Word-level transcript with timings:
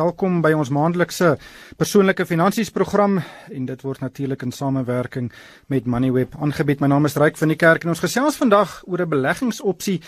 Welkom 0.00 0.38
by 0.40 0.54
ons 0.56 0.70
maandelikse 0.72 1.34
persoonlike 1.76 2.24
finansies 2.24 2.70
program 2.72 3.18
en 3.52 3.64
dit 3.68 3.82
word 3.84 4.00
natuurlik 4.00 4.46
in 4.46 4.52
samewerking 4.54 5.26
met 5.68 5.88
Moneyweb 5.90 6.38
aangebied. 6.40 6.80
My 6.80 6.88
naam 6.88 7.08
is 7.08 7.18
Ryk 7.20 7.36
van 7.36 7.52
die 7.52 7.58
Kerk 7.60 7.84
en 7.84 7.92
ons 7.92 8.00
gesels 8.00 8.38
vandag 8.40 8.78
oor 8.86 9.02
'n 9.02 9.12
beleggingsopsie 9.12 9.98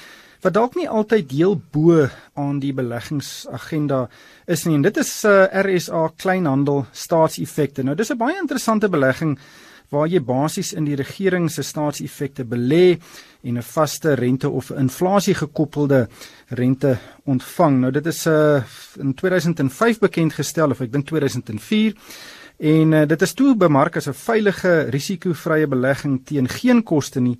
wat 0.42 0.54
dalk 0.54 0.78
nie 0.78 0.88
altyd 0.88 1.28
deel 1.28 1.60
bo 1.74 2.08
aan 2.34 2.58
die 2.60 2.72
beleggingsagenda 2.72 4.08
is 4.46 4.64
nie. 4.64 4.74
En 4.74 4.82
dit 4.82 4.96
is 4.96 5.24
uh, 5.24 5.44
RSA 5.52 6.08
kleinhandel 6.16 6.86
staatseffekte. 6.92 7.82
Nou 7.82 7.94
dis 7.94 8.10
'n 8.10 8.16
baie 8.16 8.38
interessante 8.40 8.88
belegging 8.88 9.38
waar 9.92 10.08
jy 10.08 10.22
basies 10.24 10.72
in 10.72 10.86
die 10.88 10.96
regering 10.96 11.50
se 11.52 11.62
staatseffekte 11.62 12.44
belê 12.48 12.98
en 13.42 13.58
'n 13.58 13.62
vaste 13.62 14.14
rente 14.14 14.48
of 14.48 14.70
inflasie 14.70 15.34
gekoppelde 15.34 16.08
rente 16.48 16.98
ontvang. 17.24 17.80
Nou 17.80 17.92
dit 17.92 18.06
is 18.06 18.26
uh, 18.26 18.62
in 18.98 19.14
2005 19.14 19.98
bekend 19.98 20.32
gestel 20.32 20.70
of 20.70 20.80
ek 20.80 20.92
dink 20.92 21.06
2004 21.06 21.94
en 22.58 22.92
uh, 22.92 23.06
dit 23.06 23.22
is 23.22 23.34
toe 23.34 23.56
bemark 23.56 23.96
as 23.96 24.08
'n 24.08 24.14
veilige 24.14 24.88
risikovrye 24.90 25.66
belegging 25.66 26.24
teen 26.24 26.48
geen 26.48 26.82
koste 26.82 27.20
nie 27.20 27.38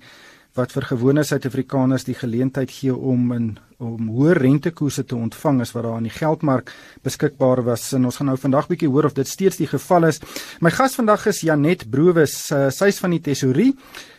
wat 0.57 0.73
vir 0.75 0.85
gewone 0.85 1.23
Suid-Afrikaners 1.25 2.05
die 2.05 2.17
geleentheid 2.17 2.71
gee 2.71 2.93
om 2.93 3.31
in 3.33 3.53
om 3.83 4.07
hoë 4.15 4.37
rentekoerse 4.37 5.03
te 5.03 5.15
ontvang 5.17 5.57
as 5.59 5.73
wat 5.75 5.83
daar 5.83 5.97
aan 5.97 6.05
die 6.07 6.13
geldmark 6.13 6.69
beskikbaar 7.03 7.65
was. 7.67 7.89
En 7.97 8.05
ons 8.07 8.15
gaan 8.15 8.29
nou 8.31 8.37
vandag 8.39 8.69
bietjie 8.69 8.87
hoor 8.87 9.09
of 9.09 9.17
dit 9.17 9.27
steeds 9.27 9.59
die 9.59 9.67
geval 9.67 10.07
is. 10.07 10.21
My 10.63 10.71
gas 10.71 10.95
vandag 10.95 11.25
is 11.27 11.41
Janet 11.43 11.83
Browes, 11.91 12.37
uh, 12.55 12.69
sy's 12.71 13.01
van 13.03 13.11
die 13.11 13.19
tesorie 13.19 13.73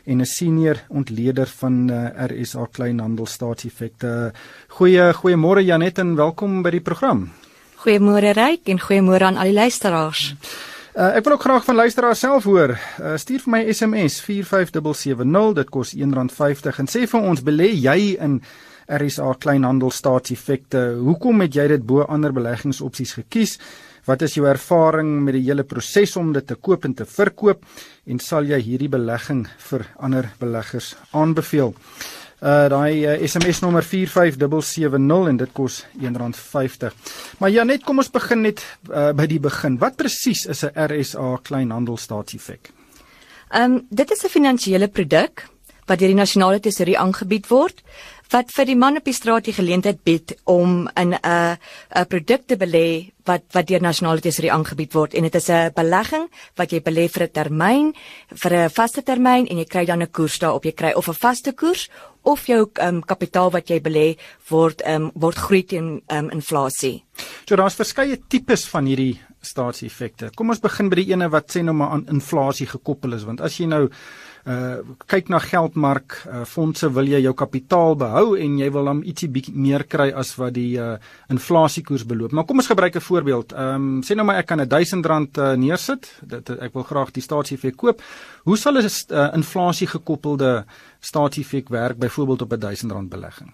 en 0.04 0.20
'n 0.20 0.26
senior 0.26 0.82
ontleder 0.88 1.46
van 1.46 1.88
uh, 1.88 1.96
eh, 2.12 2.28
RSA 2.28 2.66
Kleinhandel 2.72 3.26
Staatseffekte. 3.26 4.32
Goeie 4.68 5.14
goeiemôre 5.14 5.64
Janet 5.64 5.98
en 5.98 6.14
welkom 6.14 6.62
by 6.62 6.70
die 6.70 6.84
program. 6.84 7.30
Goeiemôre 7.86 8.36
Ryk 8.36 8.68
en 8.68 8.80
goeiemôre 8.80 9.24
aan 9.24 9.36
al 9.36 9.48
die 9.48 9.60
luisteraars. 9.60 10.34
Hmm. 10.34 10.73
Uh, 10.94 11.16
ek 11.18 11.24
wil 11.26 11.32
ook 11.34 11.42
graag 11.42 11.64
van 11.66 11.74
luisteraars 11.74 12.20
self 12.22 12.44
hoor. 12.46 12.70
Uh, 13.02 13.16
stuur 13.18 13.40
vir 13.42 13.50
my 13.50 13.60
SMS 13.66 14.20
45770, 14.22 15.48
dit 15.58 15.72
kos 15.74 15.90
R1.50 15.98 16.78
en 16.84 16.90
sê 16.92 17.02
vir 17.10 17.26
ons 17.32 17.42
belê 17.42 17.66
jy 17.72 18.12
in 18.22 18.36
RSA 18.86 19.32
kleinhandel 19.42 19.90
staatseffekte. 19.90 20.84
Hoekom 21.02 21.42
het 21.42 21.58
jy 21.58 21.66
dit 21.72 21.82
bo 21.82 22.06
ander 22.06 22.30
beleggingsopsies 22.36 23.16
gekies? 23.18 23.56
Wat 24.06 24.22
is 24.22 24.38
jou 24.38 24.46
ervaring 24.46 25.16
met 25.26 25.34
die 25.34 25.42
hele 25.48 25.66
proses 25.66 26.14
om 26.20 26.30
dit 26.36 26.46
te 26.46 26.54
koop 26.54 26.86
en 26.86 26.94
te 26.94 27.08
verkoop 27.10 27.66
en 28.06 28.22
sal 28.22 28.46
jy 28.46 28.62
hierdie 28.62 28.92
belegging 28.94 29.48
vir 29.72 29.88
ander 29.98 30.30
beleggers 30.38 30.94
aanbeveel? 31.10 31.74
Uh 32.44 32.66
daai 32.68 33.06
uh, 33.08 33.12
SMS 33.24 33.62
nommer 33.64 33.80
45770 33.82 35.28
en 35.30 35.36
dit 35.40 35.52
kos 35.56 35.78
R1.50. 35.96 36.92
Maar 37.40 37.50
ja, 37.50 37.64
net 37.64 37.86
kom 37.88 38.02
ons 38.02 38.10
begin 38.12 38.42
net 38.44 38.60
uh, 38.90 39.14
by 39.16 39.24
die 39.30 39.40
begin. 39.40 39.78
Wat 39.80 39.96
presies 39.96 40.44
is 40.52 40.60
'n 40.64 40.76
RSA 40.76 41.38
kleinhandelstaatseffek? 41.42 42.68
Ehm 43.48 43.72
um, 43.72 43.86
dit 43.88 44.10
is 44.10 44.24
'n 44.24 44.28
finansiële 44.28 44.88
produk 44.88 45.46
wat 45.86 45.98
deur 45.98 46.12
die 46.12 46.22
nasionale 46.22 46.60
tesourier 46.60 46.98
aangebied 46.98 47.48
word 47.50 47.82
wat 48.32 48.50
vir 48.56 48.66
die 48.66 48.78
man 48.78 48.98
op 48.98 49.06
die 49.06 49.14
straat 49.14 49.46
die 49.46 49.54
geleentheid 49.54 50.00
bied 50.04 50.34
om 50.44 50.88
in 50.96 51.14
'n 51.14 51.56
'n 51.94 52.06
produk 52.08 52.46
te 52.46 52.56
belê 52.56 53.12
wat 53.24 53.42
wat 53.52 53.66
deur 53.66 53.80
nasionale 53.80 54.20
tesourier 54.20 54.52
aangebied 54.52 54.92
word 54.94 55.14
en 55.14 55.22
dit 55.22 55.34
is 55.34 55.48
'n 55.48 55.72
belegging 55.74 56.28
wat 56.56 56.72
jy 56.72 56.80
belê 56.80 57.08
vir 57.08 57.22
'n 57.22 57.32
termyn 57.32 57.94
vir 58.42 58.52
'n 58.52 58.70
vaste 58.70 59.02
termyn 59.02 59.46
en 59.46 59.58
jy 59.58 59.64
kry 59.64 59.84
dan 59.84 60.02
'n 60.02 60.10
koers 60.10 60.38
daarop 60.38 60.64
jy 60.64 60.72
kry 60.72 60.92
of 60.92 61.08
'n 61.08 61.14
vaste 61.14 61.52
koers 61.52 61.88
of 62.22 62.46
jou 62.46 62.70
um, 62.80 63.02
kapitaal 63.02 63.50
wat 63.50 63.68
jy 63.68 63.80
belê 63.80 64.16
word 64.48 64.82
um, 64.86 65.10
word 65.14 65.36
groei 65.36 65.62
teen 65.62 66.02
um, 66.08 66.30
inflasie. 66.30 67.04
So 67.48 67.56
daar's 67.56 67.76
verskeie 67.76 68.18
tipes 68.28 68.64
van 68.66 68.86
hierdie 68.86 69.20
staatseffekte. 69.40 70.30
Kom 70.34 70.50
ons 70.50 70.60
begin 70.60 70.88
by 70.88 70.96
die 70.96 71.12
ene 71.12 71.28
wat 71.28 71.52
sê 71.52 71.62
nou 71.62 71.74
maar 71.74 71.90
aan 71.90 72.06
inflasie 72.08 72.66
gekoppel 72.66 73.12
is 73.12 73.24
want 73.24 73.40
as 73.40 73.58
jy 73.60 73.66
nou 73.66 73.88
uh 74.46 74.94
kyk 75.08 75.30
na 75.32 75.38
geldmark 75.40 76.16
uh, 76.28 76.42
fondse 76.44 76.88
wil 76.92 77.08
jy 77.08 77.22
jou 77.24 77.32
kapitaal 77.34 77.96
behou 77.96 78.36
en 78.36 78.58
jy 78.58 78.70
wil 78.70 78.84
dan 78.90 79.02
ietsie 79.02 79.28
bietjie 79.32 79.54
meer 79.56 79.86
kry 79.88 80.10
as 80.12 80.34
wat 80.36 80.52
die 80.54 80.76
uh 80.76 80.98
inflasiekoers 81.32 82.04
beloop. 82.04 82.32
Maar 82.32 82.44
kom 82.44 82.60
ons 82.60 82.68
gebruik 82.68 82.96
'n 82.96 83.00
voorbeeld. 83.00 83.52
Ehm 83.52 83.74
um, 83.74 84.02
sê 84.02 84.14
nou 84.14 84.26
maar 84.26 84.38
ek 84.42 84.46
kan 84.46 84.60
'n 84.60 84.68
1000 84.68 85.06
rand 85.06 85.38
uh, 85.38 85.54
neersit. 85.54 86.12
Dit 86.22 86.50
ek 86.50 86.74
wil 86.74 86.82
graag 86.82 87.10
die 87.12 87.22
staatseffek 87.22 87.76
koop. 87.76 88.02
Hoe 88.44 88.56
sal 88.56 88.76
'n 88.76 88.84
uh, 88.84 89.30
inflasie 89.34 89.86
gekoppelde 89.86 90.64
staatseffek 91.00 91.68
werk 91.68 91.98
byvoorbeeld 91.98 92.42
op 92.42 92.52
'n 92.52 92.60
1000 92.60 92.92
rand 92.92 93.08
belegging? 93.08 93.52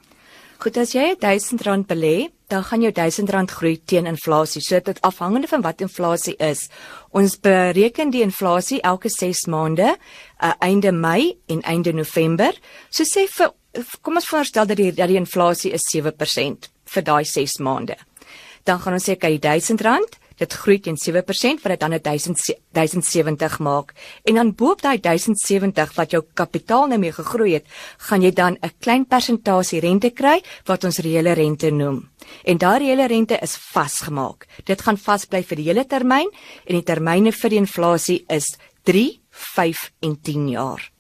Goed, 0.61 0.77
as 0.77 0.91
jy 0.93 1.15
1000 1.17 1.63
rand 1.65 1.87
belê, 1.89 2.29
dan 2.53 2.61
gaan 2.69 2.83
jou 2.85 2.91
1000 2.93 3.31
rand 3.33 3.51
groei 3.51 3.79
teen 3.89 4.05
inflasie. 4.05 4.61
So 4.61 4.77
dit 4.85 4.99
afhangende 5.09 5.49
van 5.49 5.63
wat 5.65 5.81
inflasie 5.81 6.35
is. 6.37 6.67
Ons 7.17 7.39
bereken 7.41 8.13
die 8.13 8.21
inflasie 8.21 8.83
elke 8.85 9.09
6 9.09 9.47
maande, 9.49 9.95
uh, 9.97 10.53
einde 10.61 10.93
Mei 10.93 11.39
en 11.49 11.63
einde 11.65 11.95
November. 11.97 12.53
So 12.91 13.09
sê 13.09 13.25
vir 13.39 13.55
kom 14.05 14.21
ons 14.21 14.29
voorstel 14.29 14.69
dat 14.69 14.77
die 14.77 14.91
dat 14.93 15.09
die 15.09 15.17
inflasie 15.17 15.73
is 15.73 15.89
7% 15.95 16.69
vir 16.93 17.09
daai 17.09 17.25
6 17.25 17.57
maande. 17.65 17.97
Dan 18.69 18.85
gaan 18.85 18.99
ons 18.99 19.09
sê 19.09 19.17
kyk 19.17 19.41
1000 19.41 19.81
rand 19.89 20.21
dit 20.41 20.57
groei 20.63 20.79
teen 20.81 20.97
7% 20.97 21.63
wat 21.63 21.73
dit 21.75 21.81
dan 21.81 21.95
'n 21.95 22.01
1070 22.73 23.59
maak. 23.59 23.95
En 24.25 24.35
dan 24.35 24.55
boop 24.55 24.83
daai 24.83 24.99
1070 25.01 25.95
wat 25.95 26.11
jou 26.11 26.23
kapitaal 26.35 26.87
nou 26.87 26.99
mee 26.99 27.13
gegroei 27.13 27.55
het, 27.55 27.67
gaan 27.99 28.23
jy 28.23 28.33
dan 28.33 28.57
'n 28.61 28.73
klein 28.81 29.07
persentasie 29.07 29.81
rente 29.81 30.11
kry 30.11 30.43
wat 30.65 30.85
ons 30.85 30.99
reële 30.99 31.33
rente 31.33 31.71
noem. 31.71 32.09
En 32.45 32.59
daardie 32.59 32.89
reële 32.89 33.07
rente 33.07 33.39
is 33.43 33.57
vasgemaak. 33.57 34.47
Dit 34.65 34.83
gaan 34.83 34.97
vasbly 34.97 35.43
vir 35.43 35.57
die 35.57 35.67
hele 35.67 35.87
termyn 35.87 36.31
en 36.65 36.75
die 36.75 36.83
termyne 36.83 37.33
vir 37.33 37.51
die 37.51 37.59
inflasie 37.59 38.25
is 38.29 38.57
3, 38.85 39.21
5 39.31 39.93
en 40.01 40.21
10 40.21 40.49
jaar. 40.49 40.91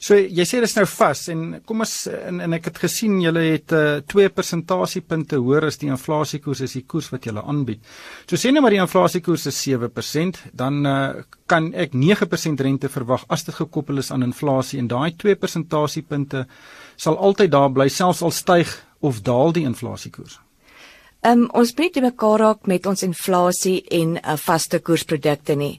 So 0.00 0.16
jy 0.16 0.44
sê 0.46 0.60
dit 0.62 0.68
is 0.68 0.76
nou 0.78 0.86
vas 0.88 1.22
en 1.32 1.42
kom 1.66 1.84
ons 1.84 1.94
en, 2.12 2.40
en 2.44 2.56
ek 2.56 2.70
het 2.70 2.80
gesien 2.84 3.18
julle 3.22 3.44
het 3.50 3.74
uh, 3.76 4.00
2 4.08 4.32
persentasiepunte 4.34 5.40
hoër 5.42 5.68
as 5.68 5.80
die 5.82 5.90
inflasiekoers 5.92 6.64
is 6.68 6.76
die 6.78 6.84
koers 6.88 7.10
wat 7.12 7.28
julle 7.28 7.44
aanbied. 7.44 7.84
So 8.30 8.40
sê 8.40 8.52
nou 8.52 8.62
maar 8.64 8.76
die 8.76 8.82
inflasiekoers 8.82 9.48
is 9.52 9.60
7%, 9.68 10.42
dan 10.56 10.80
uh, 10.86 10.98
kan 11.50 11.70
ek 11.74 11.96
9% 11.96 12.64
rente 12.64 12.90
verwag 12.92 13.26
as 13.28 13.44
dit 13.48 13.56
gekoppel 13.56 14.02
is 14.02 14.12
aan 14.14 14.26
inflasie 14.26 14.80
en 14.82 14.90
daai 14.90 15.12
2 15.20 15.38
persentasiepunte 15.40 16.46
sal 16.96 17.18
altyd 17.18 17.52
daar 17.54 17.72
bly 17.72 17.88
selfs 17.92 18.24
al 18.24 18.34
styg 18.34 18.74
of 19.04 19.22
daal 19.26 19.54
die 19.54 19.66
inflasiekoers. 19.68 20.40
Um, 21.28 21.48
ons 21.52 21.74
breek 21.76 21.92
te 21.92 22.00
mekaar 22.00 22.38
raak 22.40 22.68
met 22.70 22.86
ons 22.88 23.02
inflasie 23.04 23.82
en 23.92 24.14
uh, 24.16 24.36
vaste 24.40 24.78
koersprodukte 24.80 25.56
nie. 25.58 25.74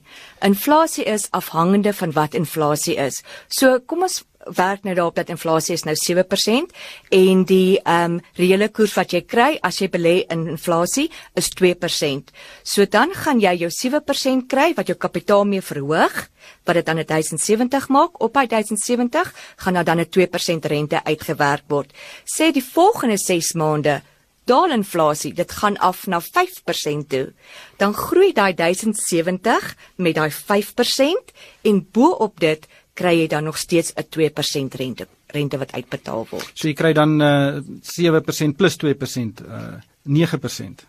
Inflasie 0.46 1.06
is 1.10 1.30
afhangende 1.34 1.94
van 1.96 2.12
wat 2.14 2.36
inflasie 2.38 2.98
is. 3.02 3.22
So 3.48 3.80
kom 3.88 4.04
ons 4.06 4.20
werk 4.60 4.84
nou 4.86 4.94
daarop 4.98 5.16
dat 5.18 5.32
inflasie 5.34 5.74
is 5.78 5.86
nou 5.88 5.96
7% 5.98 6.76
en 7.16 7.42
die 7.50 7.80
ehm 7.80 8.18
um, 8.18 8.20
reële 8.38 8.68
koers 8.70 8.94
wat 9.00 9.16
jy 9.16 9.24
kry 9.26 9.48
as 9.66 9.80
jy 9.82 9.90
belê 9.96 10.14
in 10.30 10.46
inflasie 10.54 11.08
is 11.40 11.50
2%. 11.56 12.30
So 12.64 12.86
dan 12.86 13.16
gaan 13.16 13.42
jy 13.42 13.56
jou 13.64 13.72
7% 13.74 14.46
kry 14.52 14.74
wat 14.78 14.92
jou 14.92 14.98
kapitaal 15.00 15.48
mee 15.50 15.66
verhoog 15.66 16.22
wat 16.68 16.76
dit 16.78 16.86
dan 16.86 17.02
1070 17.02 17.90
maak 17.90 18.22
op 18.22 18.38
by 18.38 18.46
1070 18.46 19.34
gaan 19.66 19.84
dan 19.84 20.00
'n 20.00 20.10
2% 20.10 20.66
rente 20.66 21.04
uitgewerk 21.04 21.66
word. 21.68 21.90
Sê 22.26 22.52
die 22.52 22.64
volgende 22.64 23.18
6 23.18 23.54
maande 23.54 24.02
daal 24.50 24.74
inflasie, 24.74 25.32
dit 25.38 25.52
gaan 25.62 25.78
af 25.78 26.08
na 26.10 26.20
5% 26.22 27.08
toe, 27.14 27.30
dan 27.78 27.94
groei 27.94 28.34
daai 28.34 28.54
1070 28.58 29.76
met 30.02 30.18
daai 30.18 30.32
5% 30.34 31.34
en 31.70 31.82
bo-op 31.94 32.40
dit 32.42 32.68
kry 33.00 33.16
jy 33.22 33.28
dan 33.32 33.48
nog 33.48 33.58
steeds 33.58 33.94
'n 33.96 34.08
2% 34.10 34.76
rente 34.76 35.08
rente 35.28 35.58
wat 35.58 35.72
uitbetaal 35.72 36.28
word. 36.30 36.52
So 36.54 36.68
jy 36.68 36.74
kry 36.74 36.94
dan 36.94 37.22
uh, 37.22 37.62
7% 37.86 38.58
plus 38.58 38.78
2%, 38.82 39.44
uh, 39.46 39.78
9%. 40.04 40.86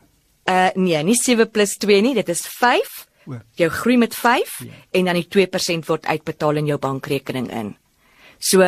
Uh 0.48 0.70
nee, 0.74 1.02
nie 1.04 1.16
7 1.16 1.50
plus 1.50 1.76
2 1.76 2.00
nie, 2.00 2.14
dit 2.14 2.28
is 2.28 2.46
5. 2.46 3.06
Jy 3.54 3.68
groei 3.68 3.96
met 4.00 4.14
5 4.14 4.56
ja. 4.64 4.72
en 4.90 5.04
dan 5.04 5.14
die 5.14 5.28
2% 5.28 5.86
word 5.86 6.06
uitbetaal 6.06 6.56
in 6.56 6.66
jou 6.66 6.78
bankrekening 6.78 7.50
in. 7.52 7.76
So 8.38 8.64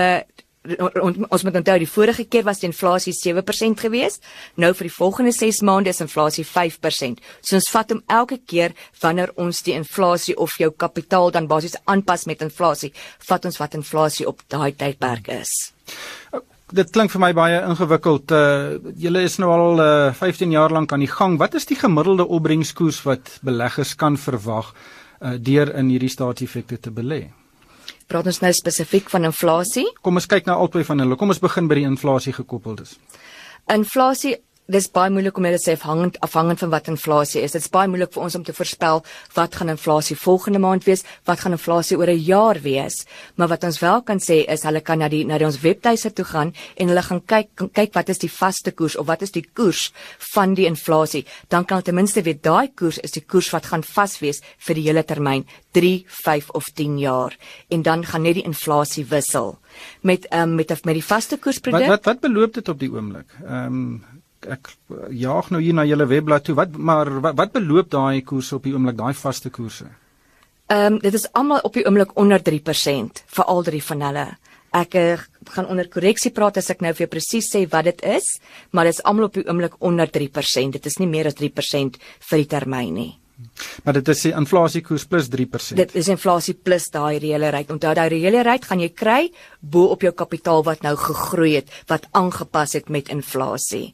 ons 0.63 1.43
moet 1.43 1.57
onthou 1.59 1.79
die 1.83 1.91
vorige 1.91 2.25
keer 2.31 2.45
was 2.47 2.61
die 2.63 2.69
inflasie 2.69 3.15
7% 3.17 3.83
geweest. 3.83 4.23
Nou 4.55 4.71
vir 4.79 4.87
die 4.87 4.95
volgende 4.95 5.33
6 5.35 5.63
maande 5.67 5.91
is 5.91 6.01
inflasie 6.05 6.45
5%. 6.47 7.19
So 7.41 7.59
ons 7.59 7.71
vat 7.75 7.91
hom 7.91 8.03
elke 8.07 8.39
keer 8.47 8.77
wanneer 9.03 9.33
ons 9.37 9.63
die 9.67 9.75
inflasie 9.75 10.37
of 10.39 10.55
jou 10.61 10.71
kapitaal 10.71 11.35
dan 11.35 11.51
basies 11.51 11.77
aanpas 11.85 12.27
met 12.31 12.47
inflasie, 12.47 12.93
vat 13.27 13.51
ons 13.51 13.59
wat 13.59 13.75
inflasie 13.75 14.29
op 14.29 14.47
daai 14.49 14.73
tydperk 14.73 15.33
is. 15.35 15.51
Dit 16.73 16.95
klink 16.95 17.11
vir 17.13 17.21
my 17.21 17.33
baie 17.37 17.59
ingewikkeld. 17.67 18.33
Uh 18.33 18.95
julle 18.97 19.27
is 19.27 19.37
nou 19.43 19.51
al 19.53 19.83
uh 19.83 20.15
15 20.17 20.55
jaar 20.55 20.73
lank 20.73 20.93
aan 20.93 21.05
die 21.05 21.11
gang. 21.11 21.37
Wat 21.43 21.59
is 21.59 21.67
die 21.67 21.77
gemiddelde 21.77 22.25
opbrengskoers 22.25 23.03
wat 23.05 23.39
beleggers 23.43 23.97
kan 23.99 24.17
verwag 24.17 24.73
uh 25.21 25.37
deur 25.37 25.75
in 25.75 25.91
hierdie 25.91 26.13
staatseffekte 26.13 26.79
te 26.79 26.95
belê? 26.95 27.27
Praat 28.13 28.27
ons 28.29 28.43
nou 28.45 28.51
spesifiek 28.53 29.07
van 29.09 29.25
inflasie? 29.25 29.87
Kom 30.05 30.21
ons 30.21 30.27
kyk 30.29 30.45
na 30.45 30.59
albei 30.61 30.83
van 30.85 31.01
hulle. 31.01 31.17
Kom 31.17 31.31
ons 31.33 31.39
begin 31.41 31.65
by 31.71 31.79
die 31.79 31.87
inflasie 31.89 32.35
gekoppeles. 32.37 32.99
Inflasie 33.73 34.35
dis 34.73 34.89
baie 34.93 35.11
moeilik 35.13 35.37
om 35.37 35.45
net 35.47 35.59
te 35.59 35.63
sê 35.63 35.75
afhangend 35.77 36.19
afhangend 36.25 36.63
van 36.63 36.71
wat 36.73 36.89
inflasie 36.91 37.43
is. 37.45 37.55
Dit's 37.55 37.71
baie 37.73 37.91
moeilik 37.91 38.13
vir 38.15 38.23
ons 38.25 38.37
om 38.39 38.45
te 38.47 38.55
voorspel 38.57 39.03
wat 39.37 39.57
gaan 39.59 39.73
inflasie 39.73 40.17
volgende 40.17 40.61
maand 40.63 40.87
wees, 40.89 41.05
wat 41.29 41.43
gaan 41.45 41.57
inflasie 41.57 41.99
oor 41.99 42.11
'n 42.11 42.25
jaar 42.25 42.61
wees. 42.61 43.05
Maar 43.37 43.49
wat 43.49 43.65
ons 43.65 43.79
wel 43.81 44.03
kan 44.03 44.19
sê 44.19 44.45
is 44.49 44.63
hulle 44.63 44.81
kan 44.81 44.99
na 44.99 45.09
die 45.09 45.25
na 45.25 45.39
die 45.39 45.47
ons 45.47 45.61
webtuise 45.61 46.13
toe 46.13 46.25
gaan 46.25 46.55
en 46.77 46.89
hulle 46.89 47.03
gaan 47.03 47.23
kyk 47.27 47.49
kyk 47.73 47.95
wat 47.95 48.09
is 48.09 48.19
die 48.19 48.31
vaste 48.31 48.73
koers 48.73 48.97
of 48.97 49.07
wat 49.07 49.23
is 49.23 49.31
die 49.31 49.47
koers 49.55 49.93
van 50.19 50.55
die 50.55 50.67
inflasie. 50.67 51.25
Dan 51.49 51.65
kan 51.65 51.77
hulle 51.77 51.85
ten 51.85 51.95
minste 51.95 52.23
weet 52.23 52.43
daai 52.43 52.69
koers 52.75 52.99
is 52.99 53.11
die 53.11 53.25
koers 53.25 53.51
wat 53.53 53.67
gaan 53.67 53.83
vas 53.83 54.21
wees 54.21 54.41
vir 54.59 54.75
die 54.75 54.85
hele 54.89 55.05
termyn, 55.05 55.47
3, 55.73 56.05
5 56.09 56.51
of 56.51 56.71
10 56.75 56.99
jaar. 56.99 57.37
En 57.69 57.83
dan 57.83 58.05
gaan 58.05 58.23
net 58.23 58.35
die 58.35 58.45
inflasie 58.45 59.05
wissel 59.05 59.59
met 60.03 60.27
um, 60.33 60.55
met 60.55 60.85
met 60.85 60.95
die 60.95 61.05
vaste 61.05 61.39
koersproduk. 61.39 61.81
Wat 61.81 61.89
wat 61.89 62.05
wat 62.05 62.21
beloop 62.21 62.55
dit 62.55 62.69
op 62.69 62.79
die 62.79 62.91
oomblik? 62.91 63.29
Ehm 63.45 63.67
um, 63.67 64.05
ek 64.47 64.73
jaag 65.11 65.51
nou 65.51 65.61
hier 65.63 65.75
na 65.75 65.85
julle 65.87 66.07
webblad 66.07 66.45
toe. 66.47 66.57
Wat 66.59 66.77
maar 66.77 67.11
wat, 67.21 67.37
wat 67.39 67.53
beloop 67.53 67.91
daai 67.91 68.23
koerse 68.27 68.57
op 68.57 68.65
die 68.67 68.75
oomblik, 68.75 68.97
daai 68.99 69.15
vaste 69.15 69.51
koerse? 69.51 69.91
Ehm 70.73 70.95
um, 70.95 70.99
dit 71.03 71.15
is 71.15 71.29
almal 71.33 71.61
op 71.67 71.75
die 71.75 71.85
oomblik 71.87 72.17
onder 72.17 72.41
3% 72.41 73.25
vir 73.37 73.45
al 73.45 73.63
drie 73.63 73.83
van 73.83 74.07
hulle. 74.09 74.27
Ek 74.73 74.95
uh, 74.97 75.19
gaan 75.53 75.67
onder 75.69 75.89
korreksie 75.89 76.33
praat 76.33 76.57
as 76.57 76.71
ek 76.73 76.81
nou 76.81 76.95
vir 76.97 77.11
presies 77.13 77.51
sê 77.53 77.67
wat 77.69 77.85
dit 77.85 78.05
is, 78.09 78.39
maar 78.73 78.89
dit 78.89 78.97
is 78.97 79.05
almal 79.05 79.29
op 79.29 79.35
die 79.37 79.45
oomblik 79.45 79.75
onder 79.81 80.09
3%. 80.09 80.79
Dit 80.79 80.87
is 80.87 80.97
nie 80.99 81.11
meer 81.11 81.29
as 81.29 81.37
3% 81.37 81.99
vir 82.31 82.41
die 82.41 82.49
termyn 82.49 82.95
nie. 82.95 83.11
Maar 83.85 83.99
dit 83.99 84.09
is 84.13 84.23
die 84.27 84.33
inflasiekoers 84.37 85.05
plus 85.11 85.29
3%. 85.33 85.79
Dit 85.79 85.95
is 85.99 86.09
inflasie 86.13 86.55
plus 86.55 86.89
daai 86.95 87.19
reële 87.23 87.51
rate. 87.55 87.73
Onthou 87.75 87.95
daai 87.97 88.09
reële 88.13 88.43
rate 88.47 88.69
gaan 88.71 88.83
jy 88.83 88.91
kry 88.95 89.21
bo 89.61 89.91
op 89.95 90.05
jou 90.07 90.13
kapitaal 90.17 90.65
wat 90.67 90.85
nou 90.87 90.95
gegroei 90.97 91.57
het, 91.59 91.73
wat 91.91 92.07
aangepas 92.19 92.77
het 92.79 92.89
met 92.93 93.11
inflasie. 93.13 93.93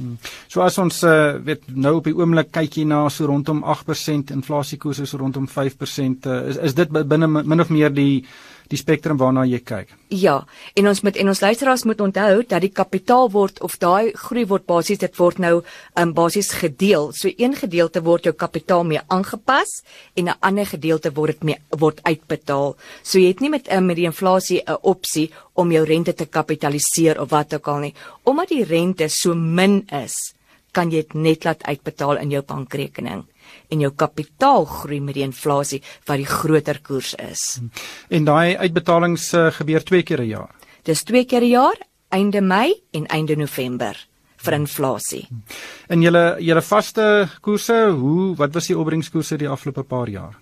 Hmm. 0.00 0.16
So 0.48 0.62
as 0.64 0.78
ons 0.80 1.02
uh, 1.04 1.36
weet 1.44 1.66
nou 1.76 1.98
op 1.98 2.06
die 2.08 2.14
oomblik 2.16 2.48
kyk 2.54 2.78
jy 2.80 2.86
na 2.88 3.02
so 3.12 3.28
rondom 3.28 3.60
8% 3.68 4.32
inflasiekoers 4.32 5.02
is 5.04 5.12
rondom 5.20 5.44
5% 5.44 6.28
uh, 6.30 6.38
is 6.48 6.60
is 6.70 6.76
dit 6.78 6.88
binne 6.88 7.28
min 7.28 7.60
of 7.60 7.68
meer 7.68 7.92
die 7.92 8.24
die 8.70 8.78
spektrum 8.78 9.18
waarna 9.18 9.44
jy 9.48 9.58
kyk. 9.66 9.90
Ja, 10.14 10.40
en 10.78 10.88
ons 10.90 11.02
moet 11.06 11.16
en 11.22 11.30
ons 11.32 11.42
luisteraars 11.42 11.84
moet 11.86 12.00
onthou 12.02 12.42
dat 12.48 12.62
die 12.62 12.72
kapitaal 12.74 13.30
word 13.34 13.60
of 13.66 13.76
daai 13.82 14.12
groei 14.14 14.44
word 14.50 14.66
basies 14.66 15.02
dit 15.02 15.18
word 15.18 15.40
nou 15.42 15.52
um, 15.60 16.12
basies 16.14 16.52
gedeel. 16.58 17.10
So 17.14 17.30
een 17.30 17.56
gedeelte 17.58 18.02
word 18.06 18.28
jou 18.28 18.34
kapitaal 18.34 18.84
mee 18.86 19.02
aangepas 19.08 19.82
en 20.14 20.28
'n 20.28 20.38
ander 20.40 20.66
gedeelte 20.66 21.10
word 21.14 21.40
dit 21.40 21.44
mee 21.44 21.58
word 21.78 22.00
uitbetaal. 22.02 22.76
So 23.02 23.18
jy 23.18 23.28
het 23.28 23.40
nie 23.40 23.50
met 23.50 23.70
um, 23.72 23.86
met 23.86 23.96
die 23.96 24.06
inflasie 24.06 24.62
'n 24.66 24.78
opsie 24.82 25.30
om 25.54 25.72
jou 25.72 25.84
rente 25.84 26.14
te 26.14 26.26
kapitaliseer 26.26 27.20
of 27.20 27.30
wat 27.30 27.54
ook 27.54 27.68
al 27.68 27.78
nie. 27.78 27.94
Omdat 28.24 28.48
die 28.48 28.64
rente 28.64 29.08
so 29.08 29.34
min 29.34 29.86
is, 29.90 30.14
kan 30.72 30.90
jy 30.90 31.02
dit 31.02 31.14
net 31.14 31.44
laat 31.44 31.62
uitbetaal 31.62 32.16
in 32.16 32.30
jou 32.30 32.42
bankrekening 32.42 33.24
en 33.70 33.80
jou 33.80 33.92
kapitaal 33.96 34.64
groei 34.64 35.00
met 35.00 35.14
die 35.14 35.24
inflasie 35.24 35.82
wat 36.06 36.20
die 36.20 36.28
groter 36.28 36.80
koers 36.82 37.14
is. 37.14 37.60
En 38.08 38.24
daai 38.24 38.56
uitbetalings 38.56 39.32
uh, 39.34 39.50
gebeur 39.54 39.84
twee 39.84 40.02
keer 40.02 40.20
'n 40.20 40.28
jaar. 40.28 40.54
Dis 40.82 41.02
twee 41.04 41.24
keer 41.24 41.42
'n 41.42 41.50
jaar, 41.50 41.78
einde 42.08 42.40
Mei 42.40 42.74
en 42.92 43.06
einde 43.06 43.36
November 43.36 43.96
vir 44.36 44.52
inflasie. 44.52 45.28
En 45.88 46.02
julle 46.02 46.36
julle 46.40 46.62
vaste 46.62 47.28
koerse, 47.40 47.90
hoe 47.90 48.36
wat 48.36 48.54
was 48.54 48.66
die 48.66 48.78
opbrengskoerse 48.78 49.36
die 49.36 49.48
afgelope 49.48 49.82
paar 49.82 50.08
jaar? 50.08 50.36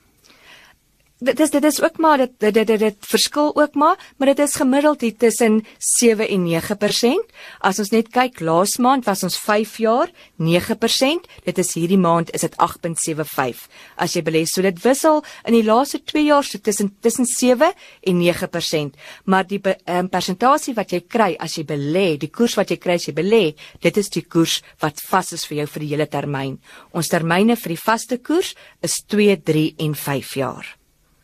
Dit 1.18 1.40
is 1.40 1.50
dit 1.50 1.64
is 1.64 1.80
ook 1.82 1.96
maar 1.98 2.18
dit 2.18 2.32
dit 2.38 2.54
dit, 2.54 2.78
dit 2.78 3.06
verskil 3.10 3.50
ook 3.56 3.74
maar 3.74 3.98
maar 4.16 4.30
dit 4.30 4.38
is 4.38 4.54
gemiddeld 4.54 5.00
hier 5.00 5.16
tussen 5.16 5.66
7 5.78 6.28
en 6.28 6.46
9%. 6.46 7.32
As 7.58 7.78
ons 7.78 7.90
net 7.90 8.08
kyk 8.14 8.40
laas 8.40 8.76
maand 8.78 9.04
was 9.04 9.22
ons 9.22 9.38
5 9.38 9.76
jaar 9.82 10.10
9%, 10.38 11.26
dit 11.44 11.58
is 11.58 11.74
hierdie 11.74 11.98
maand 11.98 12.30
is 12.34 12.46
dit 12.46 12.54
8.75. 12.54 13.66
As 13.96 14.14
jy 14.14 14.22
belê, 14.22 14.44
so 14.46 14.62
dit 14.62 14.82
wissel 14.84 15.24
in 15.44 15.58
die 15.58 15.64
laaste 15.66 16.02
2 16.04 16.24
jaar 16.28 16.46
so 16.46 16.58
tussen 16.58 16.94
tussen 17.02 17.26
7 17.26 17.72
en 18.02 18.22
9%, 18.22 18.98
maar 19.24 19.46
die 19.46 19.60
um, 19.66 20.08
persentasie 20.08 20.74
wat 20.78 20.94
jy 20.94 21.02
kry 21.08 21.34
as 21.38 21.58
jy 21.58 21.66
belê, 21.66 22.16
die 22.18 22.30
koers 22.30 22.54
wat 22.58 22.70
jy 22.70 22.78
kry 22.78 22.98
as 22.98 23.08
jy 23.10 23.16
belê, 23.18 23.44
dit 23.82 23.96
is 23.96 24.10
die 24.14 24.22
koers 24.22 24.60
wat 24.82 25.02
vas 25.10 25.32
is 25.34 25.46
vir 25.50 25.64
jou 25.64 25.70
vir 25.74 25.86
die 25.86 25.92
hele 25.96 26.06
termyn. 26.06 26.58
Ons 26.94 27.10
termyne 27.10 27.58
vir 27.58 27.74
die 27.74 27.82
vaste 27.82 28.22
koers 28.22 28.54
is 28.82 29.02
2, 29.10 29.40
3 29.42 29.72
en 29.82 29.98
5 29.98 30.36
jaar. 30.38 30.77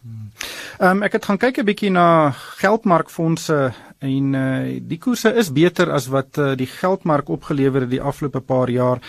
Ehm 0.04 0.98
um, 0.98 1.02
ek 1.06 1.14
het 1.16 1.24
gaan 1.24 1.38
kyk 1.38 1.58
'n 1.58 1.64
bietjie 1.64 1.90
na 1.90 2.30
geldmarkfondse 2.60 3.72
en 4.04 4.34
uh, 4.34 4.80
die 4.82 4.98
koerse 4.98 5.30
is 5.32 5.52
beter 5.52 5.88
as 5.90 6.08
wat 6.12 6.36
uh, 6.38 6.52
die 6.58 6.66
geldmark 6.68 7.28
opgelewer 7.28 7.86
het 7.86 7.90
die 7.90 8.02
afgelope 8.02 8.40
paar 8.40 8.68
jaar. 8.68 9.00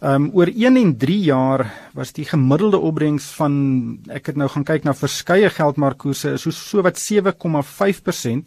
Ehm 0.00 0.14
um, 0.14 0.30
oor 0.34 0.46
1 0.46 0.76
en 0.76 0.96
3 0.96 1.18
jaar 1.18 1.66
was 1.94 2.12
die 2.12 2.24
gemiddelde 2.24 2.78
opbrengs 2.78 3.24
van 3.40 3.98
ek 4.08 4.26
het 4.26 4.36
nou 4.36 4.48
gaan 4.48 4.64
kyk 4.64 4.84
na 4.84 4.94
verskeie 4.94 5.50
geldmarkkoerse 5.50 6.36
is 6.38 6.42
so 6.42 6.50
so 6.50 6.82
wat 6.82 7.02
7,5% 7.02 8.46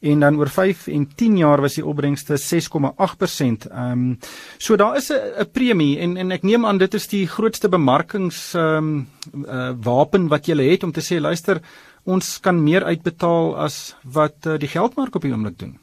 en 0.00 0.20
dan 0.20 0.36
oor 0.38 0.48
5 0.48 0.86
en 0.86 1.06
10 1.14 1.36
jaar 1.36 1.60
was 1.60 1.74
die 1.74 1.86
opbrengste 1.86 2.38
6,8%. 2.38 3.68
Ehm 3.70 3.92
um, 3.92 4.18
so 4.58 4.76
daar 4.76 4.96
is 4.96 5.10
'n 5.10 5.50
premie 5.52 5.98
en 5.98 6.16
en 6.16 6.30
ek 6.30 6.42
neem 6.42 6.66
aan 6.66 6.78
dit 6.78 6.94
is 6.94 7.06
die 7.06 7.26
grootste 7.26 7.68
bemarkings 7.68 8.54
ehm 8.54 8.76
um, 8.76 9.08
uh, 9.46 9.72
wapen 9.82 10.28
wat 10.28 10.46
jy 10.46 10.70
het 10.70 10.82
om 10.82 10.92
te 10.92 11.00
sê 11.00 11.20
luister 11.20 11.60
ons 12.04 12.40
kan 12.40 12.62
meer 12.62 12.84
uitbetaal 12.84 13.56
as 13.56 13.96
wat 14.02 14.46
uh, 14.46 14.58
die 14.58 14.68
geldmark 14.68 15.14
op 15.14 15.22
die 15.22 15.32
oomblik 15.32 15.58
doen. 15.58 15.78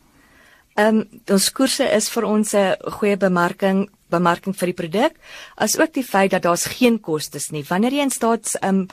Ehm 0.75 0.97
um, 0.97 1.21
ons 1.31 1.51
koerse 1.51 1.85
is 1.95 2.09
vir 2.09 2.23
ons 2.23 2.53
'n 2.53 2.75
goeie 2.99 3.17
bemarking 3.17 3.89
bemarking 4.09 4.55
vir 4.55 4.67
die 4.67 4.79
produk 4.81 5.13
as 5.55 5.79
ook 5.79 5.93
die 5.93 6.03
feit 6.03 6.31
dat 6.31 6.43
daar's 6.43 6.65
geen 6.65 6.99
kostes 6.99 7.51
nie. 7.51 7.63
Wanneer 7.63 7.91
jy 7.91 8.01
in 8.01 8.09
staats 8.09 8.55
ehm 8.55 8.75
um, 8.75 8.87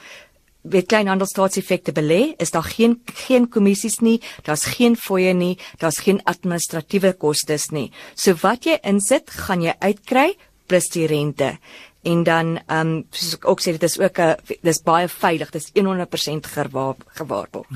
weet 0.62 0.88
kleinhandelsstaatseffekte 0.88 1.92
belê, 1.92 2.34
is 2.38 2.50
daar 2.54 2.66
geen 2.66 3.00
geen 3.26 3.48
kommissies 3.50 4.00
nie, 4.00 4.20
daar's 4.46 4.64
geen 4.76 4.96
fooie 4.96 5.32
nie, 5.34 5.58
daar's 5.78 5.98
geen 5.98 6.20
administratiewe 6.24 7.12
kostes 7.18 7.70
nie. 7.70 7.90
So 8.14 8.34
wat 8.42 8.66
jy 8.66 8.78
insit, 8.82 9.30
gaan 9.30 9.62
jy 9.62 9.74
uitkry 9.80 10.32
plus 10.66 10.88
die 10.94 11.06
rente. 11.06 11.56
En 12.02 12.22
dan 12.26 12.56
ehm 12.66 12.86
um, 12.86 13.04
soos 13.14 13.36
ek 13.36 13.44
ook 13.46 13.60
sê 13.62 13.74
dit 13.76 13.82
is 13.86 13.98
ook 13.98 14.18
'n 14.18 14.34
dis 14.62 14.82
baie 14.82 15.08
veilig, 15.08 15.50
dis 15.50 15.70
100% 15.74 16.46
gewaarborg. 17.14 17.66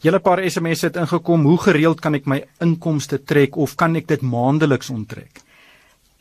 Julle 0.00 0.18
paar 0.18 0.42
SMS'e 0.50 0.86
het 0.86 0.96
ingekom, 0.96 1.44
hoe 1.44 1.58
gereeld 1.58 2.00
kan 2.00 2.14
ek 2.14 2.26
my 2.26 2.44
inkomste 2.60 3.22
trek 3.24 3.56
of 3.56 3.74
kan 3.74 3.96
ek 3.96 4.06
dit 4.08 4.22
maandeliks 4.22 4.90
onttrek? 4.90 5.45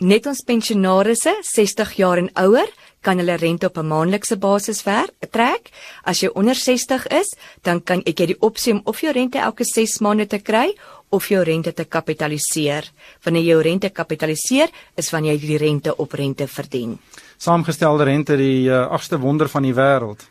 Net 0.04 0.26
ons 0.28 0.42
pensionaarsse 0.44 1.32
60 1.48 1.94
jaar 1.96 2.20
en 2.20 2.28
ouer 2.44 2.68
kan 3.06 3.16
hulle 3.22 3.38
rente 3.40 3.68
op 3.70 3.78
'n 3.78 3.88
maandelikse 3.88 4.36
basis 4.36 4.84
werk 4.84 5.14
trek. 5.32 5.70
As 6.04 6.20
jy 6.20 6.30
onder 6.34 6.56
60 6.56 7.08
is, 7.08 7.36
dan 7.62 7.82
kan 7.84 8.02
ek 8.06 8.20
jy 8.20 8.26
die 8.26 8.42
opsie 8.42 8.74
om 8.74 8.82
of 8.84 9.00
jou 9.00 9.12
rente 9.14 9.38
elke 9.38 9.64
6 9.64 10.00
maande 10.00 10.28
te 10.28 10.40
kry 10.40 10.76
of 11.10 11.28
jou 11.30 11.44
rente 11.44 11.74
te 11.74 11.86
kapitaliseer. 11.86 12.92
Wanneer 13.24 13.44
jy 13.44 13.50
jou 13.50 13.62
rente 13.62 13.90
kapitaliseer, 13.90 14.70
is 14.98 15.12
wanneer 15.12 15.34
jy 15.34 15.48
die 15.48 15.58
rente 15.58 15.96
op 15.96 16.12
rente 16.12 16.48
verdien. 16.48 17.00
Saamgestelde 17.38 18.04
rente 18.04 18.36
die 18.36 18.68
uh, 18.68 18.88
agste 18.90 19.20
wonder 19.20 19.48
van 19.48 19.64
die 19.64 19.74
wêreld. 19.74 20.28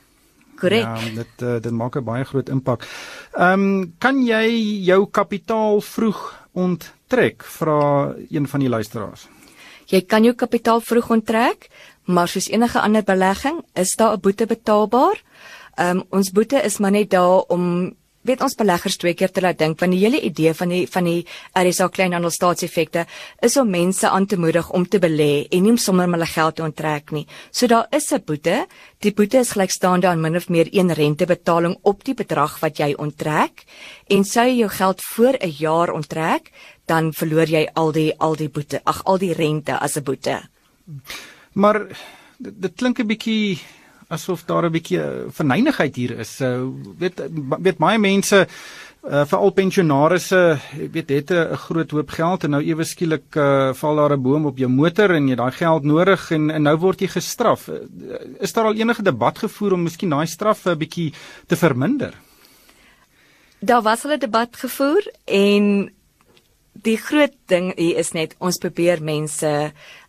Korrek. 0.57 0.83
Ja, 0.83 0.99
dit 1.15 1.43
uh, 1.43 1.61
dit 1.61 1.73
maak 1.73 1.97
'n 1.97 2.05
baie 2.05 2.25
groot 2.25 2.49
impak. 2.49 2.87
Ehm 3.33 3.53
um, 3.61 3.95
kan 3.99 4.27
jy 4.27 4.47
jou 4.85 5.07
kapitaal 5.11 5.81
vroeg 5.81 6.35
onttrek? 6.53 7.43
Vra 7.43 8.15
een 8.31 8.49
van 8.49 8.61
die 8.61 8.69
luisteraars. 8.69 9.29
Jy 9.87 10.01
kan 10.07 10.25
jou 10.25 10.35
kapitaal 10.35 10.81
vroeg 10.81 11.11
onttrek, 11.11 11.69
maar 12.05 12.29
soos 12.29 12.49
enige 12.49 12.81
ander 12.81 13.03
belegging, 13.03 13.65
is 13.75 13.97
daar 13.97 14.17
'n 14.17 14.21
boete 14.21 14.47
betaalbaar. 14.47 15.23
Ehm 15.75 15.97
um, 15.97 16.05
ons 16.11 16.31
boete 16.31 16.63
is 16.63 16.79
maar 16.79 16.91
net 16.91 17.11
daar 17.11 17.43
om 17.49 17.95
weet 18.25 18.41
ons 18.45 18.57
beleggers 18.57 18.97
twee 19.01 19.15
keer 19.19 19.33
te 19.33 19.43
laat 19.45 19.59
dink 19.61 19.79
van 19.81 19.93
die 19.93 20.01
hele 20.01 20.21
idee 20.25 20.55
van 20.57 20.73
die 20.73 20.85
van 20.89 21.09
die 21.09 21.27
RSA 21.61 21.91
kleinhandelstaatseffekte 21.93 23.05
is 23.45 23.57
om 23.61 23.71
mense 23.71 24.09
aan 24.09 24.27
te 24.27 24.39
moedig 24.41 24.71
om 24.73 24.87
te 24.89 25.01
belê 25.03 25.45
en 25.51 25.65
nie 25.67 25.75
om 25.75 25.81
sommer 25.81 26.09
hulle 26.09 26.29
geld 26.31 26.57
te 26.57 26.65
onttrek 26.65 27.13
nie. 27.13 27.27
So 27.51 27.67
daar 27.67 27.87
is 27.93 28.13
'n 28.13 28.23
boete. 28.25 28.67
Die 29.01 29.13
boete 29.13 29.39
is 29.39 29.53
gelykstaande 29.53 30.07
aan 30.09 30.21
min 30.21 30.37
of 30.37 30.49
meer 30.49 30.69
een 30.73 30.93
rentebetaling 30.93 31.77
op 31.83 32.05
die 32.05 32.15
bedrag 32.15 32.61
wat 32.61 32.79
jy 32.79 32.95
onttrek 32.97 33.65
en 34.09 34.25
sou 34.25 34.47
jy 34.47 34.57
jou 34.59 34.69
geld 34.69 35.01
voor 35.03 35.37
'n 35.41 35.55
jaar 35.59 35.93
onttrek, 35.93 36.51
dan 36.87 37.13
verloor 37.13 37.49
jy 37.49 37.69
al 37.75 37.93
die 37.93 38.13
al 38.19 38.37
die 38.37 38.49
boete, 38.49 38.81
ag 38.85 39.03
al 39.05 39.19
die 39.19 39.33
rente 39.33 39.79
as 39.79 39.97
'n 39.97 40.03
boete. 40.03 40.43
Maar 41.53 41.87
dit, 42.39 42.55
dit 42.61 42.75
klink 42.75 42.99
'n 42.99 43.07
bietjie 43.07 43.59
asof 44.09 44.45
daar 44.45 44.67
'n 44.67 44.73
bietjie 44.73 45.01
eh, 45.01 45.29
verneinigheid 45.29 45.97
hier 45.97 46.19
is. 46.19 46.37
So 46.37 46.75
weet 46.99 47.23
weet 47.59 47.79
baie 47.79 47.99
mense 47.99 48.47
uh, 49.05 49.25
veral 49.29 49.51
pensionaarsse 49.51 50.59
weet 50.93 51.09
het 51.09 51.31
'n 51.31 51.57
groot 51.57 51.91
hoop 51.91 52.11
geld 52.11 52.45
en 52.45 52.51
nou 52.51 52.63
ewe 52.63 52.85
skielik 52.85 53.37
uh, 53.37 53.73
val 53.73 53.97
daar 53.97 54.17
'n 54.17 54.23
boom 54.23 54.47
op 54.47 54.59
jou 54.59 54.69
motor 54.69 55.11
en 55.11 55.29
jy 55.29 55.35
daai 55.35 55.53
geld 55.53 55.85
nodig 55.85 56.31
en, 56.31 56.51
en 56.51 56.63
nou 56.63 56.77
word 56.77 57.01
jy 57.01 57.09
gestraf. 57.09 57.69
Is 58.41 58.53
daar 58.53 58.65
al 58.65 58.75
enige 58.75 59.03
debat 59.03 59.39
gevoer 59.39 59.73
om 59.73 59.83
miskien 59.83 60.11
daai 60.11 60.27
straf 60.27 60.67
'n 60.67 60.79
bietjie 60.79 61.13
te 61.47 61.57
verminder? 61.57 62.15
Daar 63.61 63.83
was 63.83 64.05
al 64.05 64.13
'n 64.13 64.19
debat 64.19 64.57
gevoer 64.57 65.13
en 65.25 65.93
die 66.83 66.97
groot 66.99 67.35
ding 67.47 67.73
hier 67.79 67.99
is 67.99 68.13
net 68.13 68.35
ons 68.39 68.59
probeer 68.59 69.03
mense 69.03 69.51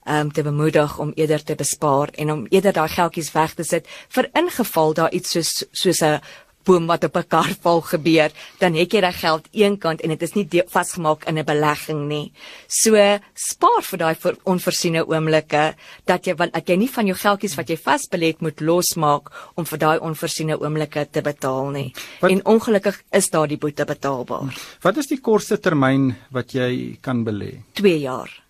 um, 0.09 0.31
te 0.31 0.43
bemoedig 0.43 0.97
om 0.99 1.11
eerder 1.15 1.43
te 1.43 1.55
bespaar 1.55 2.09
en 2.17 2.31
om 2.31 2.47
eerder 2.49 2.73
daai 2.73 2.89
geldjies 2.89 3.31
weg 3.33 3.53
te 3.53 3.63
sit 3.63 3.87
vir 4.09 4.29
ingeval 4.33 4.93
daar 4.93 5.13
iets 5.13 5.31
soos 5.35 5.53
soos 5.71 6.01
'n 6.01 6.21
boom 6.65 6.87
wat 6.87 7.03
op 7.03 7.17
'n 7.17 7.27
kar 7.27 7.51
val 7.61 7.81
gebeur, 7.81 8.31
dan 8.59 8.73
het 8.73 8.93
jy 8.93 9.01
daai 9.01 9.13
geld 9.13 9.47
eenkant 9.51 10.01
en 10.01 10.09
dit 10.09 10.21
is 10.21 10.33
nie 10.33 10.47
vasgemaak 10.67 11.25
in 11.25 11.37
'n 11.37 11.45
belegging 11.45 12.07
nie. 12.07 12.31
So 12.67 12.95
spaar 13.33 13.81
vir 13.81 13.97
daai 13.99 14.15
onvoorsiene 14.43 15.07
oomblikke 15.07 15.75
dat 16.05 16.25
jy 16.25 16.35
want 16.35 16.53
dat 16.53 16.67
jy 16.67 16.75
nie 16.75 16.89
van 16.89 17.05
jou 17.05 17.15
geldjies 17.15 17.55
wat 17.55 17.69
jy 17.69 17.77
vasbelê 17.77 18.27
het 18.27 18.41
moet 18.41 18.61
losmaak 18.61 19.29
om 19.55 19.65
vir 19.65 19.77
daai 19.77 19.99
onvoorsiene 19.99 20.59
oomblikke 20.59 21.07
te 21.11 21.21
betaal 21.21 21.69
nie. 21.69 21.93
Wat, 22.21 22.31
en 22.31 22.45
ongelukkig 22.45 23.01
is 23.11 23.29
daardie 23.29 23.57
boete 23.57 23.85
betaalbaar. 23.85 24.53
Wat 24.81 24.97
is 24.97 25.07
die 25.07 25.21
kortste 25.21 25.57
termyn 25.57 26.15
wat 26.31 26.51
jy 26.51 26.97
kan 27.01 27.23
belê? 27.23 27.63
2 27.73 27.99
jaar. 27.99 28.45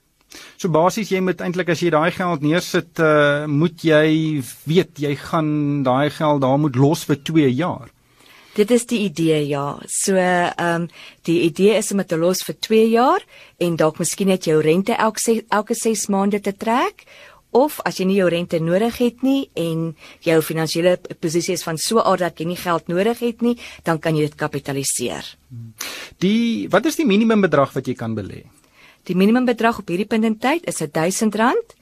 So 0.57 0.71
basies 0.71 1.11
jy 1.11 1.21
moet 1.23 1.41
eintlik 1.43 1.69
as 1.69 1.81
jy 1.83 1.91
daai 1.93 2.11
geld 2.15 2.43
neersit, 2.45 2.99
uh, 2.99 3.45
moet 3.47 3.83
jy 3.85 4.41
weet 4.67 4.99
jy 4.99 5.15
gaan 5.15 5.83
daai 5.83 6.09
geld 6.09 6.41
daar 6.41 6.59
moet 6.59 6.75
los 6.75 7.05
vir 7.07 7.21
2 7.23 7.51
jaar. 7.55 7.91
Dit 8.55 8.71
is 8.71 8.85
die 8.87 9.01
idee 9.03 9.41
ja. 9.49 9.77
So 9.91 10.15
ehm 10.15 10.85
um, 10.85 10.89
die 11.27 11.41
idee 11.43 11.75
is 11.75 11.91
om 11.91 11.97
dit 11.97 12.07
te 12.07 12.17
los 12.17 12.43
vir 12.47 12.55
2 12.55 12.89
jaar 12.89 13.23
en 13.59 13.75
dalk 13.75 13.99
miskien 13.99 14.27
net 14.31 14.47
jou 14.47 14.61
rente 14.61 14.95
elke 14.95 15.43
elke 15.49 15.75
6 15.75 16.07
maande 16.07 16.39
te 16.39 16.53
trek 16.55 17.03
of 17.55 17.79
as 17.87 17.99
jy 17.99 18.07
nie 18.09 18.17
jou 18.19 18.27
rente 18.31 18.59
nodig 18.59 18.97
het 18.99 19.23
nie 19.23 19.49
en 19.59 19.93
jou 20.23 20.39
finansiële 20.43 20.97
posisie 21.19 21.55
is 21.55 21.63
van 21.63 21.79
so 21.79 22.03
aard 22.03 22.25
dat 22.25 22.39
jy 22.39 22.49
nie 22.51 22.59
geld 22.59 22.91
nodig 22.91 23.21
het 23.23 23.41
nie, 23.41 23.55
dan 23.83 23.99
kan 23.99 24.15
jy 24.15 24.27
dit 24.27 24.35
kapitaliseer. 24.39 25.35
Die 26.19 26.67
wat 26.71 26.85
is 26.85 26.99
die 26.99 27.07
minimum 27.07 27.43
bedrag 27.47 27.75
wat 27.75 27.87
jy 27.87 27.95
kan 27.95 28.15
belê? 28.15 28.43
Die 29.05 29.15
minimum 29.15 29.45
bedrag 29.47 29.79
op 29.79 29.89
hierdie 29.91 30.09
punt 30.09 30.27
in 30.27 30.39
tyd 30.41 30.67
is 30.67 30.81
R1000 30.83 31.75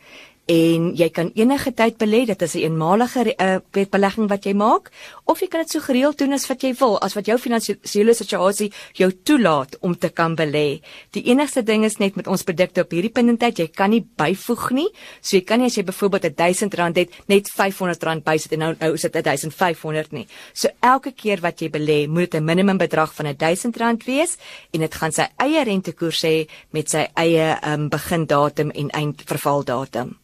en 0.51 0.89
jy 0.99 1.07
kan 1.15 1.31
enige 1.39 1.71
tyd 1.71 1.97
belê 1.97 2.25
dit 2.27 2.41
is 2.41 2.55
'n 2.55 2.59
eenmalige 2.59 3.33
uh, 3.39 3.59
belegging 3.89 4.27
wat 4.29 4.45
jy 4.45 4.53
maak 4.53 4.91
of 5.25 5.39
jy 5.41 5.47
kan 5.51 5.63
dit 5.63 5.73
so 5.73 5.83
gereeld 5.83 6.17
doen 6.19 6.35
as 6.35 6.45
wat 6.49 6.63
jy 6.63 6.73
wil 6.79 6.97
as 7.05 7.15
wat 7.17 7.27
jou 7.29 7.37
finansiële 7.39 8.15
situasie 8.17 8.69
jou 8.97 9.09
toelaat 9.25 9.77
om 9.81 9.95
te 9.95 10.09
kan 10.09 10.35
belê. 10.35 10.81
Die 11.15 11.23
enigste 11.31 11.63
ding 11.63 11.85
is 11.87 11.99
net 12.01 12.17
met 12.19 12.27
ons 12.27 12.43
produkte 12.43 12.83
op 12.83 12.91
hierdie 12.93 13.11
punt 13.13 13.31
in 13.31 13.39
tyd 13.41 13.61
jy 13.61 13.67
kan 13.71 13.93
nie 13.93 14.03
byvoeg 14.03 14.69
nie. 14.75 14.87
So 15.21 15.37
jy 15.37 15.43
kan 15.47 15.61
nie 15.61 15.71
as 15.71 15.77
jy 15.77 15.85
byvoorbeeld 15.87 16.29
R1000 16.31 16.99
het 16.99 17.19
net 17.31 17.51
R500 17.51 18.23
bysit 18.25 18.57
en 18.57 18.63
nou 18.65 18.71
nou 18.79 18.91
is 18.97 19.07
dit 19.07 19.19
R1500 19.21 20.13
nie. 20.17 20.25
So 20.53 20.71
elke 20.81 21.13
keer 21.15 21.43
wat 21.43 21.61
jy 21.61 21.71
belê 21.73 21.99
moet 22.07 22.31
dit 22.31 22.41
'n 22.41 22.45
minimum 22.45 22.77
bedrag 22.77 23.13
van 23.13 23.27
R1000 23.33 24.05
wees 24.05 24.37
en 24.73 24.79
dit 24.79 24.95
gaan 24.95 25.11
sy 25.11 25.27
eie 25.37 25.63
rentekoers 25.63 26.23
hê 26.23 26.47
met 26.71 26.89
sy 26.89 27.07
eie 27.15 27.59
um, 27.63 27.89
begindatum 27.89 28.71
en 28.71 28.89
eindvervaldatum 28.89 30.17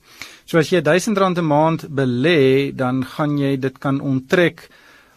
So 0.50 0.58
as 0.58 0.72
jy 0.74 0.80
R1000 0.82 1.38
'n 1.38 1.46
maand 1.46 1.82
belê, 1.94 2.74
dan 2.74 3.04
gaan 3.06 3.38
jy 3.38 3.54
dit 3.62 3.76
kan 3.78 4.02
onttrek 4.02 4.64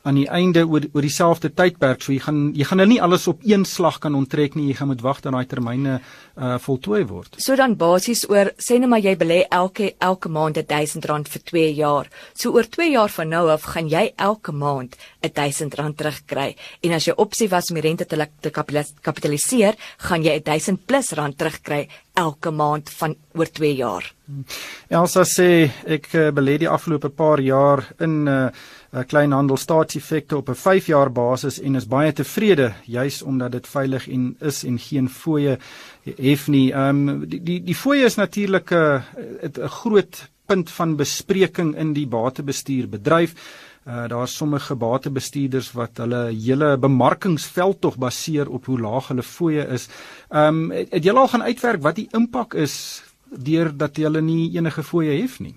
aan 0.03 0.19
die 0.19 0.27
einde 0.29 0.65
oor 0.67 0.85
oor 0.93 1.05
dieselfde 1.05 1.53
tydperk. 1.55 2.03
So 2.03 2.13
jy 2.13 2.23
gaan 2.25 2.41
jy 2.59 2.67
gaan 2.67 2.83
nou 2.83 2.89
nie 2.91 3.01
alles 3.03 3.29
op 3.31 3.43
een 3.47 3.65
slag 3.69 4.01
kan 4.03 4.15
onttrek 4.19 4.57
nie. 4.59 4.69
Jy 4.71 4.81
gaan 4.81 4.91
moet 4.91 5.05
wag 5.05 5.23
dat 5.23 5.33
daai 5.33 5.47
termyne 5.47 6.01
uh 6.37 6.57
voltooi 6.63 7.05
word. 7.07 7.37
So 7.39 7.57
dan 7.57 7.77
basies 7.79 8.25
oor 8.31 8.53
sê 8.59 8.79
net 8.81 8.91
maar 8.91 9.03
jy 9.05 9.15
belê 9.21 9.43
elke 9.51 9.93
elke 10.01 10.29
maand 10.33 10.59
R1000 10.59 11.31
vir 11.35 11.45
2 11.53 11.67
jaar. 11.79 12.11
So 12.35 12.53
oor 12.57 12.67
2 12.67 12.91
jaar 12.91 13.13
van 13.15 13.29
nou 13.29 13.49
af 13.53 13.69
gaan 13.75 13.89
jy 13.89 14.13
elke 14.17 14.53
maand 14.53 14.97
R1000 15.23 15.95
terugkry. 15.97 16.57
En 16.83 16.97
as 16.99 17.07
jy 17.07 17.15
opsie 17.17 17.49
was 17.49 17.71
om 17.71 17.79
die 17.79 17.87
rente 17.87 18.07
te, 18.07 18.19
te 18.41 18.51
kapitaliseer, 18.51 19.77
gaan 20.09 20.25
jy 20.25 20.41
1000 20.41 20.87
plus 20.87 21.13
rand 21.13 21.39
terugkry 21.39 21.87
elke 22.19 22.51
maand 22.51 22.91
van 22.91 23.15
oor 23.39 23.49
2 23.49 23.75
jaar. 23.77 24.05
Elsa 24.93 25.25
sê 25.29 25.71
ek 25.85 26.09
uh, 26.15 26.29
belê 26.35 26.59
die 26.63 26.71
afgelope 26.71 27.11
paar 27.13 27.41
jaar 27.41 27.85
in 28.01 28.23
uh, 28.29 28.49
uh, 28.93 29.05
kleinhandel 29.07 29.57
staatseffekte 29.57 30.37
op 30.37 30.49
'n 30.49 30.55
5 30.55 30.87
jaar 30.87 31.13
basis 31.13 31.61
en 31.61 31.75
is 31.75 31.87
baie 31.87 32.13
tevrede 32.13 32.73
juis 32.85 33.23
omdat 33.23 33.53
dit 33.53 33.67
veilig 33.67 34.09
en 34.09 34.37
is 34.41 34.65
en 34.65 34.79
geen 34.79 35.09
fooie 35.09 35.59
hef 36.17 36.49
nie. 36.49 36.73
Ehm 36.73 37.09
um, 37.09 37.29
die 37.29 37.43
die 37.43 37.61
die 37.63 37.75
fooie 37.75 38.05
is 38.05 38.17
natuurlik 38.17 38.71
'n 38.73 39.03
'n 39.43 39.69
groot 39.69 40.31
punt 40.47 40.71
van 40.71 40.97
bespreking 40.97 41.77
in 41.77 41.93
die 41.93 42.07
batebestuur 42.07 42.89
bedryf. 42.89 43.35
Uh, 43.87 44.09
daar 44.09 44.23
is 44.23 44.37
sommige 44.37 44.75
batebestuurders 44.75 45.73
wat 45.73 45.97
hulle 45.99 46.31
hele 46.31 46.77
bemarkingsveld 46.79 47.81
tog 47.81 47.97
baseer 47.99 48.49
op 48.49 48.67
hoe 48.67 48.81
laag 48.81 49.09
hulle 49.09 49.23
fooie 49.23 49.67
is. 49.67 49.89
Ehm 50.29 50.63
um, 50.63 50.71
het, 50.71 50.93
het 50.93 51.05
julle 51.05 51.19
al 51.19 51.29
gaan 51.29 51.43
uitwerk 51.43 51.83
wat 51.83 51.97
die 51.97 52.09
impak 52.13 52.55
is 52.55 53.03
deurdat 53.27 53.97
hulle 53.97 54.21
nie 54.21 54.53
enige 54.57 54.83
fooie 54.83 55.21
hef 55.21 55.41
nie? 55.41 55.55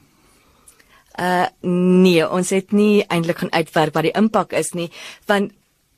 Uh 1.16 1.46
nee, 1.62 2.24
ons 2.28 2.50
het 2.52 2.72
nie 2.76 3.06
eintlik 3.08 3.38
gaan 3.38 3.54
uitwerk 3.54 3.94
wat 3.96 4.08
die 4.08 4.16
impak 4.20 4.52
is 4.54 4.74
nie, 4.76 4.90
want 5.30 5.54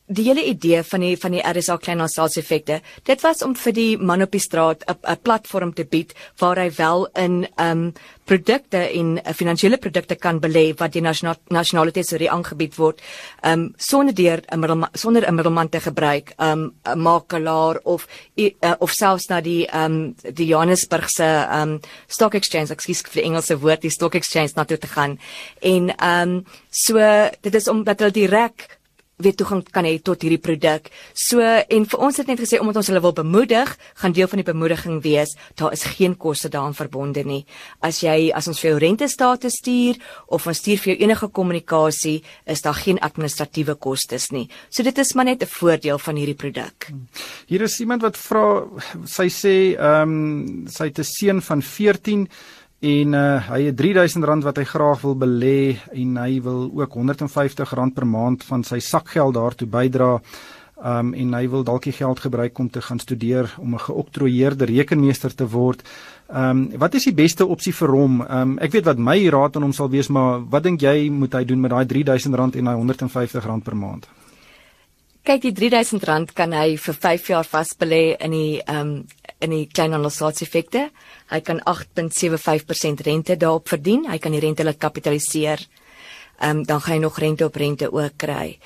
die 0.08 0.24
hele 0.24 0.44
idee 0.48 0.84
van 0.88 1.04
die 1.04 1.16
van 1.20 1.34
die 1.36 1.42
RSA 1.44 1.76
kleinhandelseffekte, 1.84 2.80
dit 3.04 3.24
was 3.26 3.44
om 3.44 3.56
vir 3.60 3.74
die 3.76 3.98
man 4.00 4.24
op 4.24 4.32
die 4.32 4.40
straat 4.40 4.84
'n 4.88 5.18
platform 5.22 5.74
te 5.74 5.84
bied 5.84 6.14
waar 6.40 6.58
hy 6.58 6.72
wel 6.78 7.08
in 7.16 7.48
um 7.60 7.94
produkte 8.26 8.78
en 8.78 9.18
uh, 9.18 9.34
finansiële 9.34 9.78
produkte 9.78 10.16
kan 10.16 10.40
belê 10.40 10.74
wat 10.78 10.94
die 10.94 11.02
nasionale 11.02 11.40
nasionale 11.50 11.92
tesorie 11.92 12.30
aangebied 12.32 12.76
word, 12.78 13.02
um 13.44 13.74
sonder 13.78 14.14
deur 14.14 14.42
'n 14.52 14.88
sonder 14.94 15.28
'n 15.28 15.36
middelman 15.36 15.70
te 15.70 15.80
gebruik, 15.80 16.34
um 16.40 16.74
'n 16.86 17.00
makelaar 17.00 17.80
of 17.84 18.08
uh, 18.38 18.76
of 18.80 18.92
selfs 18.92 19.28
na 19.30 19.42
die 19.42 19.68
um 19.74 20.16
die 20.24 20.48
Johannesburgse 20.48 21.48
um 21.52 21.80
stock 22.08 22.34
exchange, 22.34 22.72
ekskuus 22.72 23.02
vir 23.02 23.22
die 23.22 23.30
Engelse 23.30 23.60
woord, 23.60 23.82
die 23.82 23.90
stock 23.90 24.16
exchange 24.16 24.52
na 24.56 24.64
toe 24.64 24.78
te 24.78 24.88
gaan. 24.88 25.20
En 25.62 25.92
um 26.00 26.46
so 26.70 26.98
dit 27.42 27.56
is 27.56 27.68
omdat 27.68 28.00
hulle 28.00 28.12
direk 28.12 28.77
weer 29.18 29.34
toegang 29.34 29.64
kan 29.74 29.86
hê 29.88 29.96
tot 29.98 30.22
hierdie 30.22 30.42
produk. 30.42 30.92
So 31.18 31.42
en 31.42 31.86
vir 31.90 32.02
ons 32.06 32.20
het 32.22 32.28
net 32.30 32.42
gesê 32.44 32.60
omdat 32.62 32.78
ons 32.84 32.90
hulle 32.92 33.02
wil 33.02 33.16
bemoedig, 33.18 33.72
gaan 33.98 34.14
deel 34.14 34.30
van 34.30 34.42
die 34.44 34.46
bemoediging 34.46 35.00
wees, 35.02 35.34
daar 35.58 35.74
is 35.74 35.86
geen 35.98 36.14
koste 36.22 36.52
daaraan 36.54 36.78
verbonde 36.78 37.24
nie. 37.26 37.40
As 37.82 38.04
jy 38.06 38.30
as 38.38 38.50
ons 38.52 38.62
vir 38.62 38.70
jou 38.70 38.82
rentestate 38.84 39.50
stuur 39.50 39.98
of 40.30 40.46
ons 40.46 40.62
stuur 40.62 40.84
vir 40.84 40.92
jou 40.94 40.98
enige 41.08 41.32
kommunikasie, 41.34 42.20
is 42.46 42.62
daar 42.62 42.78
geen 42.78 43.02
administratiewe 43.02 43.74
kostes 43.82 44.30
nie. 44.36 44.46
So 44.70 44.86
dit 44.86 44.98
is 45.02 45.16
maar 45.16 45.26
net 45.26 45.42
'n 45.42 45.50
voordeel 45.50 45.98
van 45.98 46.16
hierdie 46.16 46.38
produk. 46.38 46.92
Hier 47.48 47.62
is 47.62 47.80
iemand 47.80 48.02
wat 48.04 48.18
vra, 48.18 48.68
sy 49.06 49.30
sê 49.30 49.74
ehm 49.74 50.02
um, 50.02 50.68
sy 50.68 50.86
het 50.94 51.00
'n 51.00 51.04
seun 51.04 51.42
van 51.42 51.62
14 51.62 52.30
en 52.80 53.14
uh, 53.14 53.50
hy 53.50 53.62
het 53.70 53.82
R3000 53.82 54.46
wat 54.46 54.58
hy 54.62 54.66
graag 54.70 55.02
wil 55.02 55.16
belê 55.18 55.78
en 55.98 56.18
hy 56.22 56.42
wil 56.46 56.68
ook 56.70 56.94
R150 56.94 57.94
per 57.96 58.06
maand 58.06 58.44
van 58.46 58.64
sy 58.64 58.80
sakgeld 58.80 59.34
daartoe 59.34 59.68
bydra. 59.68 60.20
Um 60.78 61.16
en 61.18 61.32
hy 61.34 61.48
wil 61.50 61.64
dalk 61.66 61.88
die 61.88 61.96
geld 61.98 62.20
gebruik 62.22 62.60
om 62.62 62.68
te 62.70 62.82
gaan 62.86 63.00
studeer 63.00 63.50
om 63.58 63.74
'n 63.74 63.80
geoktroeëerde 63.80 64.66
rekenmeester 64.66 65.34
te 65.36 65.48
word. 65.50 65.82
Um 66.30 66.70
wat 66.78 66.94
is 66.94 67.04
die 67.04 67.14
beste 67.14 67.46
opsie 67.46 67.74
vir 67.74 67.90
hom? 67.90 68.22
Um 68.22 68.60
ek 68.60 68.72
weet 68.72 68.86
wat 68.86 68.98
my 68.98 69.28
raad 69.30 69.56
aan 69.56 69.64
hom 69.64 69.74
sal 69.74 69.90
wees, 69.90 70.08
maar 70.08 70.46
wat 70.50 70.64
dink 70.64 70.82
jy 70.82 71.10
moet 71.10 71.34
hy 71.34 71.46
doen 71.46 71.62
met 71.62 71.72
daai 71.72 71.86
R3000 71.86 72.56
en 72.56 72.66
daai 72.66 72.76
R150 72.76 73.64
per 73.64 73.76
maand? 73.76 74.08
Kyk, 75.24 75.42
die 75.42 75.52
R3000 75.52 76.34
kan 76.34 76.54
hy 76.54 76.78
vir 76.78 76.94
5 76.94 77.28
jaar 77.28 77.44
vasbelê 77.46 78.16
in 78.20 78.32
die 78.32 78.62
um 78.68 79.06
in 79.40 79.54
die 79.54 79.68
kleinhandelseffekte. 79.68 80.88
Hy 81.32 81.40
kan 81.46 81.62
8.75% 81.62 83.04
rente 83.06 83.38
daarop 83.38 83.70
verdien. 83.70 84.08
Hy 84.10 84.18
kan 84.18 84.34
die 84.36 84.42
rente 84.44 84.66
laat 84.66 84.82
kapitaliseer. 84.82 85.66
Ehm 86.40 86.60
um, 86.60 86.66
dan 86.66 86.82
gaan 86.82 86.94
hy 86.94 87.02
nog 87.02 87.20
rente 87.20 87.46
op 87.46 87.56
rente 87.56 87.92
ook 87.92 88.18
kry. 88.18 88.60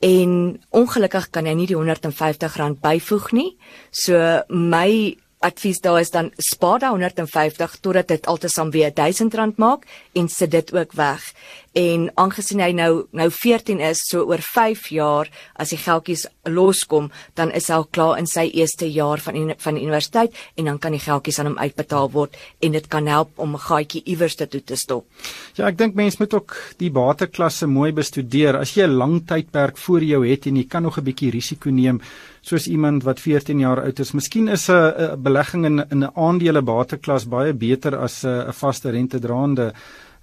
En 0.00 0.60
ongelukkig 0.70 1.30
kan 1.30 1.44
hy 1.44 1.52
nie 1.54 1.66
die 1.68 1.76
R150 1.76 2.78
byvoeg 2.80 3.32
nie. 3.36 3.50
So 3.90 4.40
my 4.48 5.16
advies 5.40 5.80
daar 5.80 6.00
is 6.00 6.10
dan 6.10 6.30
spaar 6.36 6.78
daai 6.78 6.90
150 6.90 7.76
totdat 7.80 8.08
dit 8.08 8.26
altesaam 8.26 8.70
weer 8.70 8.92
R1000 8.92 9.56
maak 9.56 9.86
en 10.12 10.28
sit 10.28 10.50
dit 10.50 10.72
ook 10.72 10.92
weg 10.92 11.32
en 11.78 12.08
aangesien 12.18 12.60
hy 12.60 12.72
nou 12.74 13.06
nou 13.14 13.28
14 13.30 13.80
is 13.80 14.02
so 14.08 14.24
oor 14.26 14.42
5 14.42 14.88
jaar 14.90 15.28
as 15.54 15.70
die 15.70 15.78
geldjies 15.78 16.26
loskom 16.50 17.10
dan 17.38 17.52
is 17.54 17.68
hy 17.70 17.76
al 17.78 17.86
klaar 17.94 18.18
in 18.18 18.26
sy 18.26 18.48
eerste 18.50 18.88
jaar 18.90 19.22
van 19.22 19.54
van 19.58 19.78
die 19.78 19.84
universiteit 19.84 20.34
en 20.56 20.64
dan 20.64 20.78
kan 20.78 20.92
die 20.92 21.02
geldjies 21.02 21.38
aan 21.38 21.52
hom 21.52 21.58
uitbetaal 21.58 22.10
word 22.10 22.34
en 22.60 22.74
dit 22.74 22.88
kan 22.90 23.06
help 23.06 23.38
om 23.38 23.54
'n 23.54 23.66
gaatjie 23.68 24.02
iewers 24.04 24.34
te 24.34 24.46
toe 24.46 24.60
te 24.60 24.76
stop. 24.76 25.06
Ja, 25.54 25.68
ek 25.68 25.78
dink 25.78 25.94
mense 25.94 26.16
moet 26.18 26.34
ook 26.34 26.56
die 26.78 26.90
bateklasse 26.90 27.66
mooi 27.66 27.92
bestudeer. 27.92 28.56
As 28.56 28.74
jy 28.74 28.84
'n 28.84 28.98
lang 28.98 29.26
tydperk 29.26 29.78
voor 29.78 30.02
jou 30.02 30.26
het 30.26 30.46
en 30.46 30.56
jy 30.56 30.66
kan 30.68 30.82
nog 30.82 30.98
'n 30.98 31.04
bietjie 31.04 31.30
risiko 31.30 31.70
neem 31.70 32.00
soos 32.42 32.66
iemand 32.66 33.04
wat 33.04 33.20
14 33.20 33.60
jaar 33.60 33.82
oud 33.82 34.00
is, 34.00 34.12
miskien 34.12 34.48
is 34.48 34.68
'n 34.68 35.22
belegging 35.22 35.66
in 35.66 36.04
'n 36.04 36.10
aandele 36.14 36.62
bateklas 36.62 37.28
baie 37.28 37.52
beter 37.52 37.96
as 37.96 38.24
'n 38.24 38.52
vaste 38.52 38.90
rente 38.90 39.18
draande 39.18 39.72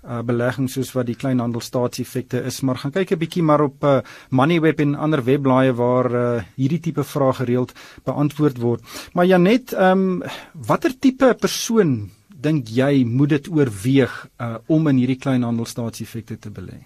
uh, 0.08 0.22
belegging 0.26 0.70
soos 0.72 0.94
wat 0.96 1.06
die 1.06 1.16
kleinhandelstaatseffekte 1.16 2.42
is, 2.48 2.62
maar 2.62 2.80
gaan 2.82 2.92
kyk 2.92 3.12
'n 3.12 3.20
bietjie 3.20 3.44
maar 3.44 3.62
op 3.62 3.84
uh, 3.84 4.00
Moneyweb 4.30 4.80
en 4.80 4.96
ander 4.96 5.24
webblaaie 5.24 5.74
waar 5.74 6.12
uh, 6.12 6.44
hierdie 6.56 6.80
tipe 6.80 7.04
vrae 7.04 7.34
gereeld 7.34 7.74
beantwoord 8.06 8.58
word. 8.58 8.82
Maar 9.14 9.26
Janet, 9.26 9.74
ehm 9.74 10.22
um, 10.22 10.24
watter 10.54 10.94
tipe 11.00 11.36
persoon 11.40 12.10
dink 12.42 12.70
jy 12.70 13.04
moet 13.06 13.30
dit 13.30 13.48
oorweeg 13.50 14.14
uh, 14.42 14.56
om 14.68 14.88
in 14.88 14.98
hierdie 15.02 15.20
kleinhandelstaatseffekte 15.20 16.38
te 16.40 16.50
belê? 16.54 16.86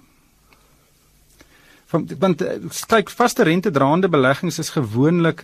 Want 1.92 2.42
uh, 2.42 2.56
kyk 2.88 3.10
vaste 3.12 3.44
rente 3.44 3.72
draande 3.72 4.10
beleggings 4.10 4.60
is 4.64 4.72
gewoonlik 4.72 5.44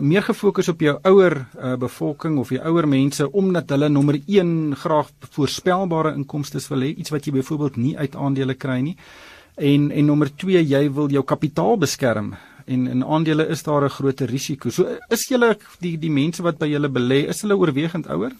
meer 0.00 0.22
gefokus 0.22 0.68
op 0.68 0.80
jou 0.80 0.98
ouer 1.02 1.46
uh, 1.56 1.76
bevolking 1.76 2.38
of 2.38 2.50
jou 2.50 2.60
ouer 2.60 2.88
mense 2.88 3.30
omdat 3.32 3.70
hulle 3.70 3.88
nommer 3.88 4.20
1 4.26 4.76
graag 4.76 5.10
voorspelbare 5.30 6.14
inkomste 6.14 6.60
wil 6.68 6.80
hê, 6.80 6.94
iets 6.96 7.10
wat 7.10 7.26
jy 7.26 7.32
byvoorbeeld 7.32 7.76
nie 7.76 7.96
uit 7.98 8.16
aandele 8.16 8.54
kry 8.54 8.80
nie. 8.80 8.96
En 9.56 9.90
en 9.90 10.06
nommer 10.06 10.30
2, 10.36 10.62
jy 10.64 10.90
wil 10.92 11.10
jou 11.10 11.24
kapitaal 11.24 11.76
beskerm 11.78 12.34
en 12.70 12.86
in 12.86 13.04
aandele 13.04 13.46
is 13.48 13.62
daar 13.62 13.84
'n 13.84 13.90
groter 13.90 14.28
risiko. 14.28 14.70
So 14.70 14.86
is 15.08 15.28
julle 15.28 15.56
die 15.80 15.98
die 15.98 16.10
mense 16.10 16.42
wat 16.42 16.58
by 16.58 16.66
julle 16.66 16.88
belê, 16.88 17.28
is 17.28 17.40
hulle 17.40 17.56
oorwegend 17.56 18.06
ouer? 18.06 18.32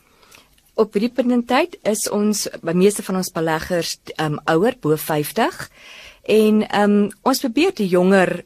Op 0.75 0.93
hierdie 0.93 1.13
punt 1.15 1.31
in 1.31 1.45
tyd 1.45 1.77
is 1.83 2.09
ons 2.09 2.49
by 2.63 2.73
meeste 2.73 3.03
van 3.03 3.17
ons 3.17 3.33
beleggers 3.33 3.99
um 4.19 4.39
ouer 4.45 4.77
bo 4.81 4.97
50 4.97 5.71
en 6.23 6.63
um 6.83 7.11
ons 7.23 7.41
probeer 7.41 7.75
die 7.75 7.89
jonger 7.89 8.45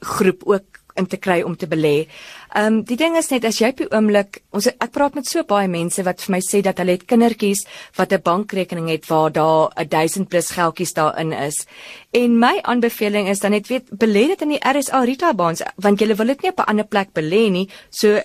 groep 0.00 0.42
ook 0.44 0.73
in 0.96 1.06
te 1.06 1.18
kry 1.18 1.42
om 1.42 1.56
te 1.56 1.66
belê. 1.66 2.06
Ehm 2.54 2.66
um, 2.66 2.82
die 2.86 2.96
ding 2.96 3.16
is 3.18 3.30
net 3.32 3.44
as 3.44 3.58
jy 3.58 3.72
op 3.72 3.80
die 3.82 3.88
oomblik 3.90 4.40
ons 4.54 4.68
ek 4.70 4.92
praat 4.94 5.16
met 5.18 5.26
so 5.26 5.42
baie 5.42 5.68
mense 5.68 6.02
wat 6.06 6.22
vir 6.22 6.34
my 6.36 6.40
sê 6.46 6.60
dat 6.62 6.78
hulle 6.78 6.94
het 6.94 7.06
kindertjies 7.10 7.64
wat 7.98 8.12
'n 8.12 8.22
bankrekening 8.22 8.88
het 8.88 9.08
waar 9.10 9.32
daar 9.32 9.72
'n 9.76 9.88
1000 9.88 10.28
plus 10.28 10.50
geldjies 10.50 10.94
daarin 10.94 11.32
is. 11.32 11.66
En 12.12 12.38
my 12.38 12.58
aanbeveling 12.62 13.28
is 13.28 13.40
dan 13.40 13.50
net 13.50 13.68
weet 13.68 13.90
belê 13.90 14.26
dit 14.26 14.42
in 14.42 14.48
die 14.48 14.62
RSA 14.62 15.04
retail 15.04 15.34
bonds 15.34 15.62
want 15.76 16.00
jy 16.00 16.14
wil 16.14 16.26
dit 16.26 16.42
nie 16.42 16.50
op 16.50 16.60
'n 16.60 16.70
ander 16.70 16.86
plek 16.86 17.08
belê 17.12 17.50
nie. 17.50 17.68
So 17.90 18.20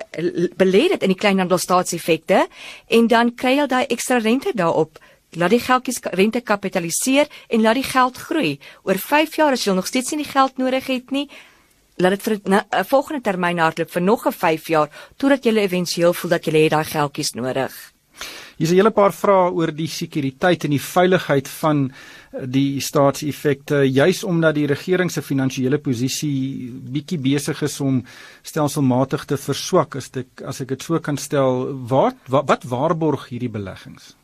belê 0.58 0.90
dit 0.90 1.04
in 1.04 1.10
die 1.10 1.22
kleinhandelstaatseffekte 1.22 2.48
en 2.88 3.08
dan 3.08 3.36
kry 3.36 3.58
jy 3.58 3.68
daai 3.68 3.86
ekstra 3.88 4.18
rente 4.18 4.52
daarop. 4.54 5.00
Laat 5.38 5.50
die 5.54 5.60
geldjies 5.60 6.00
rente 6.18 6.42
kapitaliseer 6.42 7.28
en 7.48 7.62
laat 7.62 7.78
die 7.78 7.84
geld 7.84 8.18
groei. 8.18 8.60
Oor 8.84 8.98
5 8.98 9.36
jaar 9.36 9.52
as 9.54 9.64
jy 9.64 9.74
nog 9.74 9.88
steeds 9.88 10.12
nie 10.12 10.24
die 10.24 10.32
geld 10.32 10.58
nodig 10.58 10.88
het 10.88 11.12
nie, 11.12 11.30
laat 12.00 12.16
dit 12.16 12.24
vir 12.24 12.40
'n 12.48 12.86
volgende 12.86 13.22
termyn 13.22 13.60
hardloop 13.60 13.92
vir 13.92 14.02
nog 14.02 14.26
'n 14.28 14.32
5 14.32 14.68
jaar 14.68 14.90
totdat 15.18 15.44
jy 15.46 15.58
éventueel 15.58 16.14
voel 16.14 16.32
dat 16.32 16.46
jy 16.46 16.70
daai 16.70 16.86
geldjies 16.86 17.34
nodig. 17.34 17.74
Hier's 18.58 18.72
'n 18.72 18.76
hele 18.76 18.92
paar 18.92 19.14
vrae 19.14 19.52
oor 19.52 19.72
die 19.72 19.88
sekuriteit 19.88 20.64
en 20.64 20.72
die 20.72 20.82
veiligheid 20.82 21.48
van 21.48 21.92
eh, 21.92 22.46
die 22.46 22.80
staatseffekte 22.80 23.84
juis 23.88 24.24
omdat 24.24 24.56
die 24.56 24.68
regering 24.68 25.12
se 25.12 25.22
finansiële 25.22 25.78
posisie 25.78 26.72
bietjie 26.72 27.20
besig 27.20 27.62
is 27.62 27.80
om 27.80 28.04
stelselmatig 28.44 29.26
te 29.26 29.38
verswak 29.38 29.96
as 29.96 30.10
ek 30.14 30.42
as 30.46 30.62
ek 30.62 30.68
dit 30.68 30.84
so 30.84 31.00
kan 31.00 31.18
stel 31.18 31.88
wat 31.88 32.16
wat, 32.28 32.48
wat 32.48 32.64
waarborg 32.64 33.30
hierdie 33.30 33.52
beleggings 33.52 34.19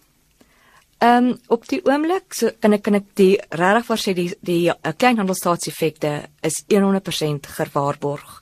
Ehm 1.03 1.25
um, 1.25 1.39
op 1.47 1.65
die 1.67 1.81
oomblik 1.83 2.33
so 2.33 2.51
kan 2.59 2.73
ek 2.73 2.83
kan 2.83 2.95
ek 2.95 3.09
die 3.19 3.33
regtig 3.51 3.87
vir 3.89 3.99
sê 3.99 4.13
die 4.15 4.29
die 4.47 4.69
uh, 4.71 4.93
kleinhandelstaatseffekte 4.95 6.29
is 6.41 6.61
100% 6.71 7.49
gewaarborg. 7.57 8.41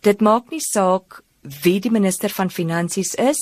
Dit 0.00 0.20
maak 0.20 0.50
nie 0.50 0.62
saak 0.62 1.22
wie 1.42 1.80
die 1.80 1.90
minister 1.90 2.28
van 2.28 2.50
finansies 2.50 3.14
is 3.14 3.40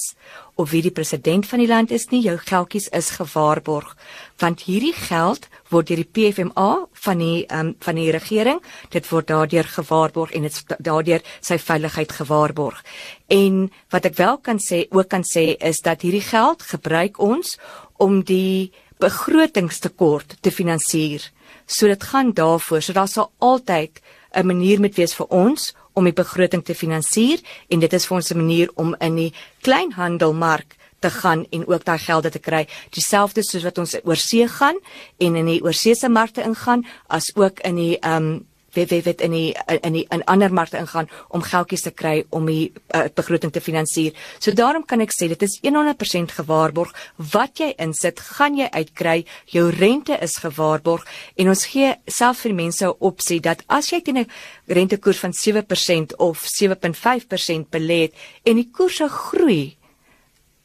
of 0.55 0.71
wie 0.71 0.83
die 0.83 0.95
president 0.95 1.47
van 1.47 1.59
die 1.59 1.69
land 1.69 1.91
is 1.91 2.07
nie, 2.11 2.23
jou 2.23 2.37
geldjies 2.39 2.89
is 2.95 3.11
gewaarborg 3.19 3.97
want 4.39 4.63
hierdie 4.69 4.95
geld 4.95 5.49
word 5.73 5.91
deur 5.91 6.01
die 6.01 6.13
PFMA 6.17 6.71
van 7.05 7.19
die 7.19 7.43
um, 7.53 7.75
van 7.85 7.99
die 7.99 8.11
regering, 8.15 8.61
dit 8.95 9.09
word 9.11 9.29
daardeur 9.29 9.67
gewaarborg 9.69 10.33
en 10.33 10.47
dit 10.47 10.77
daardeur 10.79 11.25
sy 11.41 11.59
veiligheid 11.59 12.15
gewaarborg. 12.21 12.81
En 13.29 13.67
wat 13.93 14.07
ek 14.09 14.17
wel 14.17 14.39
kan 14.39 14.63
sê, 14.63 14.85
ook 14.95 15.11
kan 15.11 15.27
sê 15.27 15.51
is 15.59 15.83
dat 15.85 16.07
hierdie 16.07 16.25
geld 16.25 16.63
gebruik 16.71 17.19
ons 17.19 17.59
om 17.99 18.23
die 18.23 18.73
begrotingstekort 18.99 20.39
te 20.43 20.51
finansier. 20.51 21.23
So 21.67 21.87
dit 21.87 22.03
gaan 22.03 22.33
daarvoor, 22.33 22.83
so 22.83 22.93
daar 22.93 23.09
sal 23.09 23.31
altyd 23.39 24.01
'n 24.35 24.47
manier 24.47 24.81
moet 24.81 24.97
wees 24.97 25.15
vir 25.15 25.27
ons 25.27 25.75
om 25.95 26.05
die 26.05 26.13
begroting 26.13 26.65
te 26.65 26.75
finansier 26.75 27.41
en 27.69 27.81
dit 27.81 27.93
is 27.93 28.07
vir 28.07 28.17
ons 28.17 28.31
'n 28.31 28.37
manier 28.37 28.71
om 28.75 28.95
in 29.01 29.15
die 29.15 29.33
kleinhandelmark 29.63 30.77
te 30.99 31.11
gaan 31.11 31.47
en 31.51 31.67
ook 31.67 31.85
daai 31.85 31.99
gelde 31.99 32.31
te 32.31 32.39
kry. 32.39 32.67
Dieselfde 32.91 33.43
soos 33.43 33.63
wat 33.63 33.79
ons 33.79 33.97
oor 34.05 34.17
see 34.17 34.49
gaan 34.49 34.79
en 35.19 35.37
in 35.37 35.47
die 35.47 35.63
oorseese 35.63 36.09
markte 36.09 36.43
ingaan 36.43 36.87
as 37.07 37.31
ook 37.35 37.61
in 37.61 37.75
die 37.77 37.99
ehm 37.99 38.23
um, 38.23 38.47
weet 38.73 38.91
weet 38.91 39.05
weet 39.05 39.21
in 39.21 39.31
die 39.31 39.57
in 39.81 39.93
die 39.93 40.05
in 40.11 40.25
ander 40.25 40.53
markte 40.53 40.79
ingaan 40.79 41.09
om 41.29 41.43
geldjies 41.43 41.83
te 41.83 41.91
kry 41.91 42.25
om 42.31 42.47
die 42.47 42.73
uh, 42.95 43.07
begroting 43.15 43.53
te 43.53 43.61
finansier. 43.61 44.17
So 44.39 44.53
daarom 44.53 44.85
kan 44.85 45.01
ek 45.01 45.15
sê 45.15 45.29
dit 45.29 45.43
is 45.43 45.59
100% 45.65 46.35
gewaarborg. 46.41 46.93
Wat 47.17 47.59
jy 47.59 47.73
insit, 47.79 48.21
gaan 48.21 48.59
jy 48.59 48.69
uitkry. 48.73 49.25
Jou 49.47 49.69
rente 49.75 50.19
is 50.23 50.37
gewaarborg 50.43 51.07
en 51.37 51.49
ons 51.55 51.65
gee 51.73 51.95
self 52.07 52.45
vir 52.45 52.55
mense 52.55 52.85
'n 52.85 52.97
opsie 52.99 53.41
dat 53.41 53.65
as 53.69 53.91
jy 53.93 54.01
teen 54.01 54.19
'n 54.19 54.31
rentekoers 54.67 55.19
van 55.19 55.33
7% 55.33 56.17
of 56.17 56.45
7.5% 56.45 57.71
belê 57.71 58.01
het 58.03 58.15
en 58.45 58.57
die 58.57 58.71
koerse 58.71 59.09
groei 59.09 59.77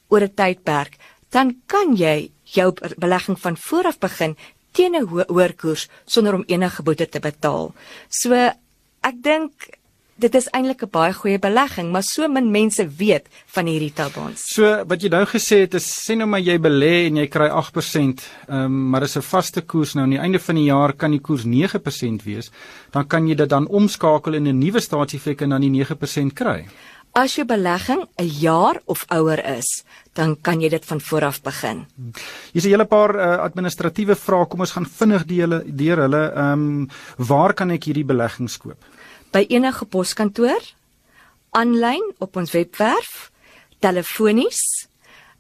oor 0.10 0.22
'n 0.22 0.34
tydperk, 0.36 0.98
dan 1.30 1.62
kan 1.66 1.96
jy 1.96 2.32
jou 2.44 2.74
belegging 2.98 3.40
van 3.40 3.58
vooraf 3.58 3.98
begin 4.00 4.36
teen 4.74 4.96
'n 4.96 5.08
ho 5.08 5.24
hoër 5.28 5.54
koers 5.56 5.88
sonder 6.06 6.34
om 6.34 6.44
enige 6.48 6.84
boete 6.84 7.10
te 7.10 7.20
betaal. 7.20 7.74
So 8.10 8.34
ek 8.34 9.16
dink 9.22 9.52
dit 10.16 10.36
is 10.36 10.48
eintlik 10.54 10.84
'n 10.84 10.90
baie 10.92 11.14
goeie 11.14 11.40
belegging, 11.40 11.92
maar 11.92 12.04
so 12.04 12.28
min 12.28 12.52
mense 12.52 12.88
weet 12.98 13.26
van 13.48 13.66
hierdie 13.66 13.94
tabons. 13.94 14.42
So 14.54 14.86
wat 14.86 15.02
jy 15.02 15.10
nou 15.10 15.26
gesê 15.26 15.58
het 15.66 15.74
is 15.74 15.88
sê 16.06 16.16
nou 16.16 16.28
maar 16.28 16.40
jy 16.40 16.58
belê 16.58 17.08
en 17.08 17.18
jy 17.18 17.28
kry 17.28 17.50
8%, 17.50 18.22
ehm 18.48 18.66
um, 18.66 18.90
maar 18.90 19.02
dis 19.02 19.18
'n 19.18 19.22
vaste 19.22 19.62
koers 19.62 19.94
nou 19.96 20.04
aan 20.04 20.16
die 20.16 20.20
einde 20.20 20.40
van 20.40 20.56
die 20.56 20.66
jaar 20.66 20.94
kan 20.94 21.12
die 21.12 21.20
koers 21.20 21.44
9% 21.46 22.24
wees, 22.24 22.52
dan 22.92 23.08
kan 23.08 23.28
jy 23.28 23.36
dit 23.36 23.50
dan 23.50 23.68
omskakel 23.68 24.34
in 24.34 24.48
'n 24.48 24.60
nuwe 24.60 24.80
staatseffek 24.80 25.42
en 25.42 25.50
dan 25.50 25.62
die 25.62 25.70
9% 25.70 26.34
kry. 26.34 26.66
As 27.14 27.36
jou 27.38 27.46
belegging 27.46 28.08
'n 28.18 28.26
jaar 28.26 28.82
of 28.86 29.06
ouer 29.08 29.38
is, 29.58 29.84
dan 30.14 30.42
kan 30.42 30.62
jy 30.62 30.70
dit 30.70 30.86
van 30.86 31.02
vooraf 31.02 31.42
begin. 31.42 31.86
Hier's 32.54 32.66
'n 32.66 32.70
hele 32.70 32.86
paar 32.86 33.16
uh, 33.16 33.38
administratiewe 33.38 34.16
vrae. 34.16 34.48
Kom 34.48 34.60
ons 34.60 34.72
gaan 34.72 34.86
vinnig 34.86 35.26
die 35.26 35.40
hele 35.40 35.64
deur 35.66 35.98
hulle. 35.98 36.34
Ehm 36.34 36.52
um, 36.52 36.90
waar 37.18 37.54
kan 37.54 37.70
ek 37.70 37.84
hierdie 37.84 38.06
beleggings 38.06 38.58
koop? 38.58 38.82
By 39.32 39.46
enige 39.50 39.86
poskantoor, 39.86 40.62
aanlyn 41.52 42.14
op 42.18 42.36
ons 42.36 42.52
webwerf, 42.52 43.32
telefonies, 43.80 44.88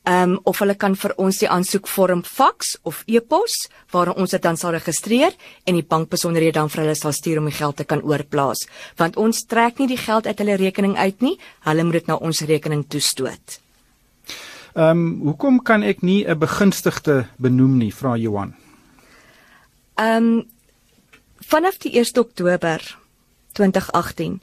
Ehm 0.03 0.31
um, 0.31 0.39
of 0.43 0.59
hulle 0.59 0.75
kan 0.75 0.97
vir 0.99 1.13
ons 1.15 1.37
die 1.39 1.47
aansoekvorm 1.47 2.25
faks 2.27 2.73
of 2.83 3.03
e-pos 3.07 3.53
waar 3.93 4.09
ons 4.11 4.33
dit 4.35 4.41
dan 4.43 4.57
sal 4.59 4.73
registreer 4.75 5.31
en 5.63 5.77
die 5.79 5.85
bankbesonderhede 5.87 6.57
dan 6.57 6.69
vir 6.69 6.81
hulle 6.81 6.95
sal 6.99 7.15
stuur 7.15 7.39
om 7.39 7.47
die 7.47 7.55
geld 7.55 7.77
te 7.79 7.85
kan 7.87 8.03
oorplaas. 8.03 8.65
Want 8.99 9.15
ons 9.15 9.45
trek 9.47 9.79
nie 9.79 9.87
die 9.87 9.97
geld 9.97 10.27
uit 10.27 10.43
hulle 10.43 10.57
rekening 10.59 10.97
uit 10.97 11.23
nie, 11.23 11.37
hulle 11.63 11.83
moet 11.87 12.01
dit 12.01 12.11
na 12.11 12.17
ons 12.19 12.41
rekening 12.41 12.83
toestoot. 12.83 13.59
Ehm 14.75 14.89
um, 14.89 15.05
hoekom 15.29 15.61
kan 15.63 15.83
ek 15.83 16.03
nie 16.03 16.27
'n 16.27 16.39
begunstigde 16.39 17.27
benoem 17.37 17.77
nie, 17.77 17.93
vra 17.93 18.17
Johan. 18.17 18.55
Ehm 19.95 20.17
um, 20.17 20.45
vanaf 21.39 21.77
die 21.77 21.95
1 21.99 22.17
Oktober 22.19 22.97
2018 23.53 24.41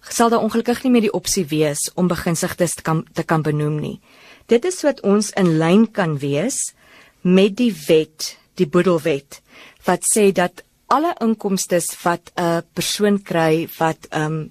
sal 0.00 0.30
daar 0.30 0.42
ongelukkig 0.42 0.82
nie 0.82 0.90
meer 0.90 1.00
die 1.08 1.12
opsie 1.12 1.46
wees 1.46 1.90
om 1.94 2.08
begunstigdes 2.08 2.74
te 2.74 2.82
kan 2.82 3.04
te 3.12 3.22
kan 3.22 3.42
benoem 3.42 3.80
nie. 3.80 4.00
Dit 4.50 4.64
is 4.66 4.80
wat 4.82 5.00
ons 5.06 5.30
in 5.38 5.52
lyn 5.60 5.84
kan 5.94 6.16
wees 6.18 6.72
met 7.22 7.54
die 7.60 7.72
wet, 7.86 8.34
die 8.58 8.66
boedelwet 8.66 9.38
wat 9.86 10.02
sê 10.04 10.30
dat 10.34 10.64
alle 10.90 11.12
inkomste 11.22 11.78
wat 12.02 12.32
'n 12.34 12.62
persoon 12.74 13.22
kry 13.22 13.68
wat 13.78 14.06
ehm 14.10 14.24
um, 14.24 14.50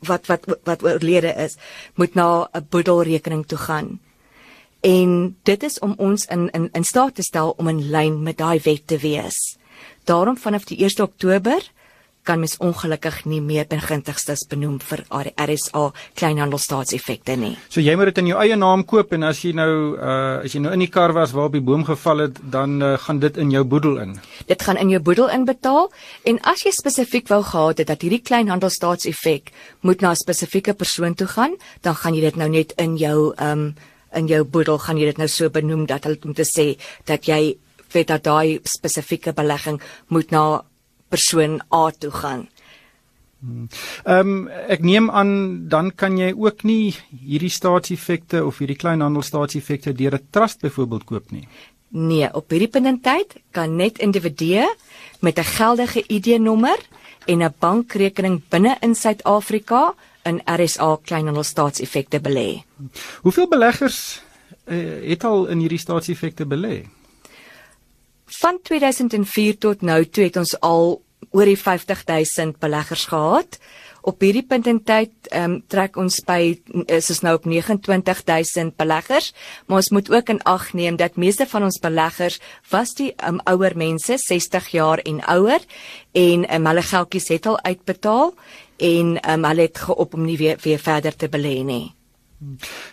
wat 0.00 0.26
wat 0.26 0.42
wat 0.64 0.82
oorlede 0.82 1.32
is, 1.46 1.56
moet 1.94 2.14
na 2.14 2.48
'n 2.52 2.66
boedelrekening 2.70 3.46
toe 3.46 3.58
gaan. 3.58 4.00
En 4.80 5.36
dit 5.42 5.62
is 5.62 5.78
om 5.78 5.94
ons 5.96 6.24
in 6.24 6.50
in 6.50 6.68
in 6.72 6.84
staat 6.84 7.14
te 7.14 7.22
stel 7.22 7.54
om 7.56 7.68
in 7.68 7.90
lyn 7.90 8.22
met 8.22 8.38
daai 8.38 8.60
wet 8.64 8.86
te 8.86 8.98
wees. 8.98 9.56
Daarom 10.04 10.36
vanaf 10.36 10.64
die 10.64 10.78
1 10.84 11.02
Oktober 11.02 11.62
kan 12.26 12.42
mens 12.42 12.56
ongelukkig 12.62 13.22
nie 13.30 13.40
meer 13.40 13.66
begintigstes 13.70 14.44
benoem 14.50 14.78
vir 14.82 15.04
RSA 15.10 15.84
kleinhandelstaatseffekte 16.18 17.36
nie. 17.40 17.54
So 17.68 17.80
jy 17.80 17.94
moet 17.96 18.10
dit 18.10 18.22
in 18.24 18.30
jou 18.32 18.40
eie 18.42 18.58
naam 18.58 18.84
koop 18.84 19.14
en 19.16 19.28
as 19.30 19.42
jy 19.44 19.54
nou 19.56 19.70
uh 19.96 20.44
as 20.44 20.54
jy 20.54 20.60
nou 20.60 20.72
in 20.74 20.82
die 20.84 20.90
kar 20.92 21.14
was 21.16 21.32
waar 21.36 21.50
op 21.50 21.56
die 21.56 21.64
boom 21.64 21.84
geval 21.86 22.26
het, 22.26 22.38
dan 22.52 22.80
uh, 22.82 22.94
gaan 22.98 23.20
dit 23.22 23.36
in 23.36 23.50
jou 23.54 23.64
boedel 23.64 23.98
in. 24.02 24.16
Dit 24.46 24.62
gaan 24.62 24.76
in 24.76 24.90
jou 24.92 25.00
boedel 25.00 25.30
inbetaal 25.32 25.90
en 26.24 26.40
as 26.52 26.64
jy 26.66 26.72
spesifiek 26.74 27.28
wou 27.32 27.42
gehad 27.42 27.82
het 27.82 27.90
dat 27.92 28.02
hierdie 28.02 28.22
kleinhandelstaatseffek 28.22 29.52
moet 29.80 30.00
na 30.00 30.10
'n 30.10 30.16
spesifieke 30.16 30.74
persoon 30.74 31.14
toe 31.14 31.26
gaan, 31.26 31.56
dan 31.82 31.94
gaan 31.94 32.14
jy 32.14 32.20
dit 32.20 32.36
nou 32.36 32.48
net 32.48 32.72
in 32.76 32.96
jou 32.96 33.34
um 33.38 33.74
in 34.14 34.26
jou 34.26 34.44
boedel 34.44 34.78
gaan 34.78 34.98
jy 34.98 35.06
dit 35.10 35.18
nou 35.18 35.28
so 35.28 35.50
benoem 35.50 35.86
dat 35.86 36.04
hulle 36.04 36.18
moet 36.24 36.40
sê 36.48 36.76
dat 37.04 37.26
jy 37.28 37.56
weet 37.92 38.08
dat 38.08 38.24
daai 38.24 38.60
spesifieke 38.64 39.32
belegging 39.32 39.80
moet 40.08 40.30
na 40.30 40.62
persoon 41.08 41.60
A 41.74 41.90
toe 41.98 42.10
gaan. 42.10 42.48
Ehm 44.04 44.28
um, 44.28 44.48
ek 44.48 44.82
neem 44.82 45.10
aan 45.10 45.68
dan 45.68 45.90
kan 45.94 46.16
jy 46.18 46.32
ook 46.32 46.64
nie 46.64 46.94
hierdie 47.10 47.52
staatseffekte 47.52 48.44
of 48.44 48.58
hierdie 48.58 48.78
kleinhandelstaatseffekte 48.80 49.92
deur 49.92 50.16
'n 50.16 50.28
trust 50.30 50.60
byvoorbeeld 50.60 51.04
koop 51.04 51.30
nie. 51.30 51.48
Nee, 51.88 52.34
op 52.34 52.50
hierdie 52.50 52.68
punt 52.68 52.86
in 52.86 53.00
tyd 53.00 53.36
kan 53.50 53.76
net 53.76 53.98
individue 53.98 54.66
met 55.20 55.38
'n 55.38 55.44
geldige 55.44 56.02
ID-nommer 56.08 56.78
en 57.26 57.42
'n 57.42 57.54
bankrekening 57.58 58.42
binne 58.48 58.76
in 58.80 58.94
Suid-Afrika 58.94 59.94
in 60.22 60.40
RSA 60.44 60.98
kleinhandelstaatseffekte 61.02 62.20
belê. 62.20 62.64
Hoeveel 63.22 63.48
beleggers 63.48 64.22
uh, 64.64 65.08
het 65.08 65.24
al 65.24 65.46
in 65.46 65.58
hierdie 65.58 65.78
staatseffekte 65.78 66.46
belê? 66.46 66.86
Van 68.26 68.58
2004 68.62 69.58
tot 69.58 69.82
nou 69.82 70.04
toe 70.04 70.24
het 70.24 70.36
ons 70.36 70.54
al 70.60 70.96
oor 71.30 71.46
die 71.46 71.58
50000 71.58 72.58
beleggers 72.58 73.04
gehad 73.06 73.58
op 74.06 74.22
hierdie 74.22 74.44
punt 74.46 74.68
in 74.70 74.78
tyd 74.86 75.30
ehm 75.30 75.56
um, 75.56 75.62
trek 75.66 75.96
ons 75.98 76.20
by 76.26 76.40
is 76.94 77.10
ons 77.10 77.22
nou 77.26 77.34
op 77.38 77.46
29000 77.46 78.76
beleggers, 78.78 79.32
maar 79.66 79.82
ons 79.82 79.90
moet 79.90 80.10
ook 80.10 80.30
in 80.34 80.42
ag 80.46 80.68
neem 80.78 80.96
dat 80.96 81.18
meeste 81.18 81.46
van 81.50 81.66
ons 81.66 81.80
beleggers 81.82 82.38
was 82.70 82.94
die 82.94 83.12
um, 83.26 83.40
ouer 83.50 83.74
mense, 83.76 84.18
60 84.22 84.70
jaar 84.74 85.02
en 85.02 85.20
ouer 85.34 85.66
en 86.14 86.46
um, 86.54 86.70
hulle 86.70 86.86
geldjies 86.86 87.28
het 87.34 87.46
al 87.50 87.60
uitbetaal 87.62 88.34
en 88.78 89.18
um, 89.18 89.44
hulle 89.50 89.66
het 89.70 89.84
geop 89.88 90.14
om 90.14 90.26
nie 90.26 90.38
weer 90.38 90.58
weer 90.62 90.82
verder 90.82 91.16
te 91.16 91.28
belê 91.28 91.62
nie. 91.66 91.96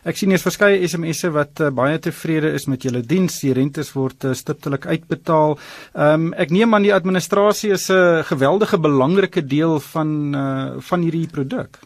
Ek 0.07 0.15
sien 0.15 0.31
hier's 0.31 0.45
verskeie 0.45 0.87
SMS'e 0.87 1.29
wat 1.35 1.59
uh, 1.59 1.69
baie 1.75 1.97
tevrede 1.99 2.53
is 2.55 2.65
met 2.71 2.85
julle 2.85 3.01
diens. 3.03 3.41
Die 3.43 3.51
rentes 3.55 3.91
word 3.95 4.23
uh, 4.23 4.33
stiptelik 4.37 4.87
uitbetaal. 4.87 5.57
Ehm 5.93 6.29
um, 6.29 6.33
ek 6.39 6.53
neem 6.55 6.73
aan 6.73 6.87
die 6.87 6.93
administrasie 6.95 7.73
is 7.75 7.89
'n 7.89 7.97
uh, 7.97 8.23
geweldige 8.23 8.79
belangrike 8.79 9.43
deel 9.45 9.79
van 9.79 10.35
uh, 10.35 10.69
van 10.79 11.01
hierdie 11.01 11.27
produk. 11.27 11.79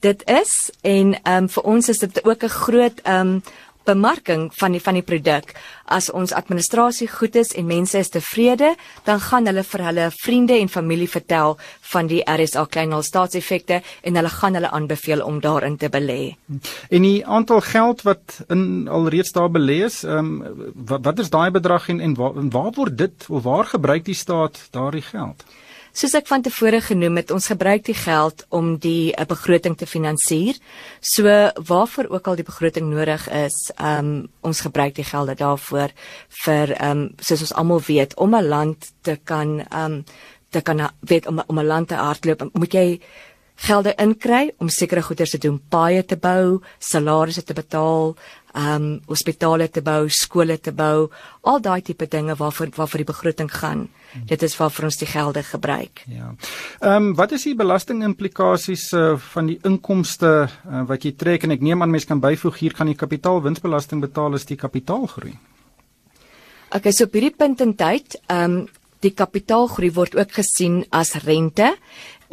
Dit 0.00 0.24
is 0.28 0.72
en 0.82 1.14
ehm 1.22 1.44
um, 1.44 1.48
vir 1.48 1.62
ons 1.64 1.88
is 1.88 1.98
dit 1.98 2.24
ook 2.24 2.42
'n 2.42 2.56
groot 2.64 3.00
ehm 3.04 3.20
um, 3.20 3.42
bemarking 3.84 4.50
van 4.58 4.72
die 4.72 4.80
van 4.82 4.98
die 4.98 5.02
produk. 5.02 5.54
As 5.84 6.10
ons 6.10 6.32
administrasie 6.32 7.08
goed 7.08 7.36
is 7.36 7.52
en 7.52 7.66
mense 7.66 7.98
is 7.98 8.08
tevrede, 8.08 8.74
dan 9.04 9.20
gaan 9.20 9.46
hulle 9.46 9.64
vir 9.64 9.84
hulle 9.88 10.10
vriende 10.16 10.58
en 10.58 10.68
familie 10.68 11.08
vertel 11.08 11.58
van 11.92 12.08
die 12.10 12.22
RSA 12.24 12.64
kleinhal 12.64 13.02
staatseffekte 13.02 13.82
en 14.02 14.16
hulle 14.16 14.32
gaan 14.36 14.54
hulle 14.54 14.70
aanbeveel 14.70 15.24
om 15.24 15.40
daarin 15.40 15.76
te 15.76 15.88
belê. 15.88 16.36
En 16.90 17.02
die 17.02 17.26
aantal 17.26 17.60
geld 17.60 18.02
wat 18.02 18.40
in 18.48 18.88
alreeds 18.88 19.32
daar 19.32 19.50
belê 19.50 19.82
is, 19.84 20.02
ehm 20.04 20.18
um, 20.18 20.72
wat, 20.74 21.04
wat 21.04 21.18
is 21.18 21.30
daai 21.30 21.50
bedrag 21.50 21.88
en 21.88 22.00
en 22.00 22.14
waar, 22.14 22.32
waar 22.50 22.72
word 22.74 22.98
dit 22.98 23.26
of 23.28 23.42
waar 23.42 23.64
gebruik 23.64 24.04
die 24.04 24.14
staat 24.14 24.68
daardie 24.70 25.02
geld? 25.02 25.44
Soos 25.94 26.16
ek 26.18 26.26
van 26.26 26.42
tevore 26.42 26.80
genoem 26.82 27.20
het, 27.20 27.30
ons 27.30 27.46
gebruik 27.46 27.84
die 27.86 27.94
geld 27.94 28.40
om 28.50 28.72
die 28.82 29.12
uh, 29.14 29.26
begroting 29.30 29.76
te 29.78 29.86
finansier. 29.86 30.56
So 30.98 31.30
waarvoor 31.70 32.08
ook 32.10 32.26
al 32.26 32.40
die 32.40 32.46
begroting 32.46 32.88
nodig 32.90 33.28
is, 33.30 33.70
um 33.78 34.26
ons 34.42 34.64
gebruik 34.66 34.96
die 34.98 35.06
gelde 35.06 35.36
daarvoor 35.38 35.94
vir 36.44 36.74
um 36.82 37.04
soos 37.22 37.46
ons 37.46 37.54
almal 37.54 37.84
weet 37.86 38.16
om 38.18 38.34
'n 38.34 38.48
land 38.48 38.90
te 39.06 39.14
kan 39.22 39.62
um 39.70 40.02
te 40.50 40.60
kan 40.60 40.90
weet 41.00 41.26
om 41.26 41.42
om 41.46 41.58
'n 41.58 41.66
land 41.66 41.88
te 41.88 41.94
hardloop, 41.94 42.42
moet 42.52 42.72
jy 42.74 43.00
gelde 43.56 43.94
inkry 44.02 44.52
om 44.58 44.68
sekere 44.68 45.02
goeder 45.02 45.30
te 45.30 45.38
doen, 45.38 45.60
paaie 45.70 46.02
te 46.04 46.16
bou, 46.16 46.60
salarisse 46.78 47.44
te 47.46 47.54
betaal, 47.54 48.14
um 48.54 49.00
hospitale 49.10 49.68
te 49.68 49.82
bou, 49.82 50.08
skole 50.08 50.56
te 50.62 50.72
bou, 50.72 51.08
al 51.42 51.60
daai 51.62 51.82
tipe 51.82 52.06
dinge 52.10 52.36
waarvoor 52.38 52.70
waarvoor 52.76 53.02
die 53.02 53.08
begroting 53.08 53.50
gaan. 53.50 53.88
Hmm. 54.12 54.26
Dit 54.30 54.42
is 54.42 54.54
waarvoor 54.56 54.90
ons 54.90 54.98
die 55.00 55.10
gelde 55.10 55.42
gebruik. 55.42 56.04
Ja. 56.06 56.34
Ehm 56.80 57.10
um, 57.10 57.14
wat 57.18 57.32
is 57.32 57.46
die 57.48 57.56
belastingimplikasies 57.58 58.92
uh, 58.92 59.16
van 59.32 59.50
die 59.50 59.58
inkomste 59.62 60.46
uh, 60.46 60.84
wat 60.86 61.04
jy 61.04 61.14
trek 61.18 61.44
en 61.44 61.50
ek 61.56 61.66
neem 61.66 61.82
aan 61.82 61.90
mense 61.90 62.06
kan 62.06 62.22
byvoeg 62.22 62.62
hier 62.62 62.78
kan 62.78 62.88
jy 62.88 62.94
kapitaalwinsbelasting 62.94 64.00
betaal 64.00 64.34
as 64.34 64.46
die 64.46 64.56
kapitaal 64.60 65.06
groei. 65.06 65.34
Okay, 66.74 66.92
so 66.92 67.06
op 67.06 67.14
hierdie 67.14 67.34
punt 67.34 67.60
in 67.60 67.76
tyd, 67.78 68.18
ehm 68.28 68.62
um, 68.62 68.64
die 69.04 69.12
kapitaalgroei 69.12 69.90
word 69.92 70.14
ook 70.16 70.30
gesien 70.38 70.78
as 70.94 71.14
rente 71.26 71.74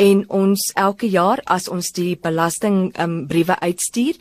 en 0.01 0.23
ons 0.33 0.61
elke 0.81 1.05
jaar 1.11 1.43
as 1.45 1.67
ons 1.69 1.91
die 1.93 2.15
belasting 2.17 2.89
um, 2.99 3.27
briewe 3.29 3.53
uitstuur 3.61 4.17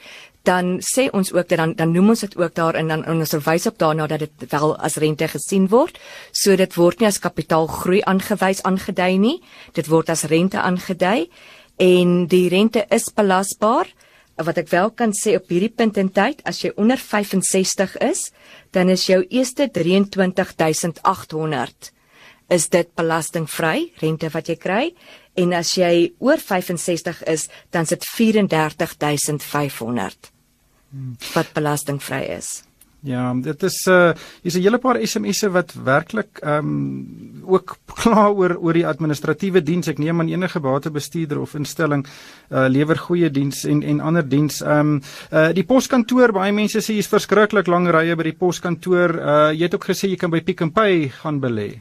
dan 0.48 0.80
sê 0.84 1.08
ons 1.12 1.32
ook 1.32 1.48
dat 1.48 1.58
dan 1.60 1.74
dan 1.76 1.92
noem 1.92 2.08
ons 2.14 2.20
dit 2.24 2.36
ook 2.36 2.54
daar 2.56 2.76
in 2.80 2.88
dan 2.88 3.04
ons 3.08 3.34
verwys 3.36 3.66
op 3.68 3.78
daarna 3.78 4.06
dat 4.08 4.18
dit 4.20 4.52
wel 4.52 4.76
as 4.80 4.96
rente 4.96 5.28
gesien 5.28 5.68
word. 5.68 5.98
So 6.32 6.56
dit 6.56 6.74
word 6.74 7.00
nie 7.00 7.08
as 7.08 7.20
kapitaalgroei 7.20 8.02
aangewys 8.08 8.62
aangedui 8.62 9.18
nie. 9.18 9.42
Dit 9.76 9.88
word 9.88 10.10
as 10.10 10.24
rente 10.24 10.60
aangedui 10.60 11.28
en 11.76 12.26
die 12.26 12.48
rente 12.48 12.86
is 12.90 13.12
belasbaar. 13.12 13.86
Wat 14.40 14.56
ek 14.56 14.72
wel 14.72 14.90
kan 14.96 15.12
sê 15.12 15.36
op 15.36 15.48
hierdie 15.52 15.76
punt 15.76 15.96
in 16.00 16.08
tyd, 16.08 16.40
as 16.48 16.64
jy 16.64 16.72
onder 16.80 16.96
65 16.96 18.00
is, 18.00 18.32
dan 18.72 18.88
is 18.88 19.04
jou 19.06 19.20
eerste 19.28 19.68
23800 19.68 21.92
is 22.50 22.68
dit 22.68 22.88
belastingvry 22.98 23.92
rente 24.00 24.28
wat 24.34 24.48
jy 24.48 24.56
kry 24.58 24.94
en 25.42 25.54
as 25.58 25.74
jy 25.78 26.12
oor 26.18 26.42
65 26.42 27.22
is, 27.30 27.48
dan 27.70 27.86
sit 27.86 28.04
34500 28.04 30.32
wat 31.34 31.52
belastingvry 31.54 32.24
is. 32.34 32.64
Ja, 33.00 33.30
dit 33.32 33.62
is 33.64 33.86
uh 33.88 34.12
hier's 34.42 34.56
'n 34.56 34.62
hele 34.62 34.78
paar 34.78 35.00
SMS'e 35.00 35.48
wat 35.50 35.72
werklik 35.72 36.38
ehm 36.42 36.58
um, 36.58 37.42
ook 37.46 37.78
kla 38.00 38.28
oor 38.28 38.58
oor 38.60 38.72
die 38.72 38.86
administratiewe 38.86 39.62
diens. 39.62 39.88
Ek 39.88 39.98
neem 39.98 40.20
aan 40.20 40.28
enige 40.28 40.60
batebestuurder 40.60 41.40
of 41.40 41.54
instelling 41.54 42.06
uh 42.50 42.68
lewer 42.68 42.98
goeie 42.98 43.30
diens 43.30 43.64
en 43.64 43.82
en 43.82 44.00
ander 44.00 44.28
diens. 44.28 44.60
Ehm 44.60 44.80
um, 44.80 45.02
uh 45.32 45.52
die 45.52 45.64
poskantoor, 45.64 46.32
baie 46.32 46.52
mense 46.52 46.78
sê 46.78 46.92
hier's 46.92 47.08
verskriklik 47.08 47.66
lang 47.66 47.88
rye 47.88 48.16
by 48.16 48.22
die 48.22 48.36
poskantoor. 48.36 49.10
Uh 49.16 49.52
jy 49.56 49.62
het 49.62 49.74
ook 49.74 49.88
gesê 49.88 50.08
jy 50.08 50.16
kan 50.16 50.30
by 50.30 50.40
Pick 50.40 50.60
n 50.60 50.70
Pay 50.70 51.08
gaan 51.08 51.40
belê. 51.40 51.80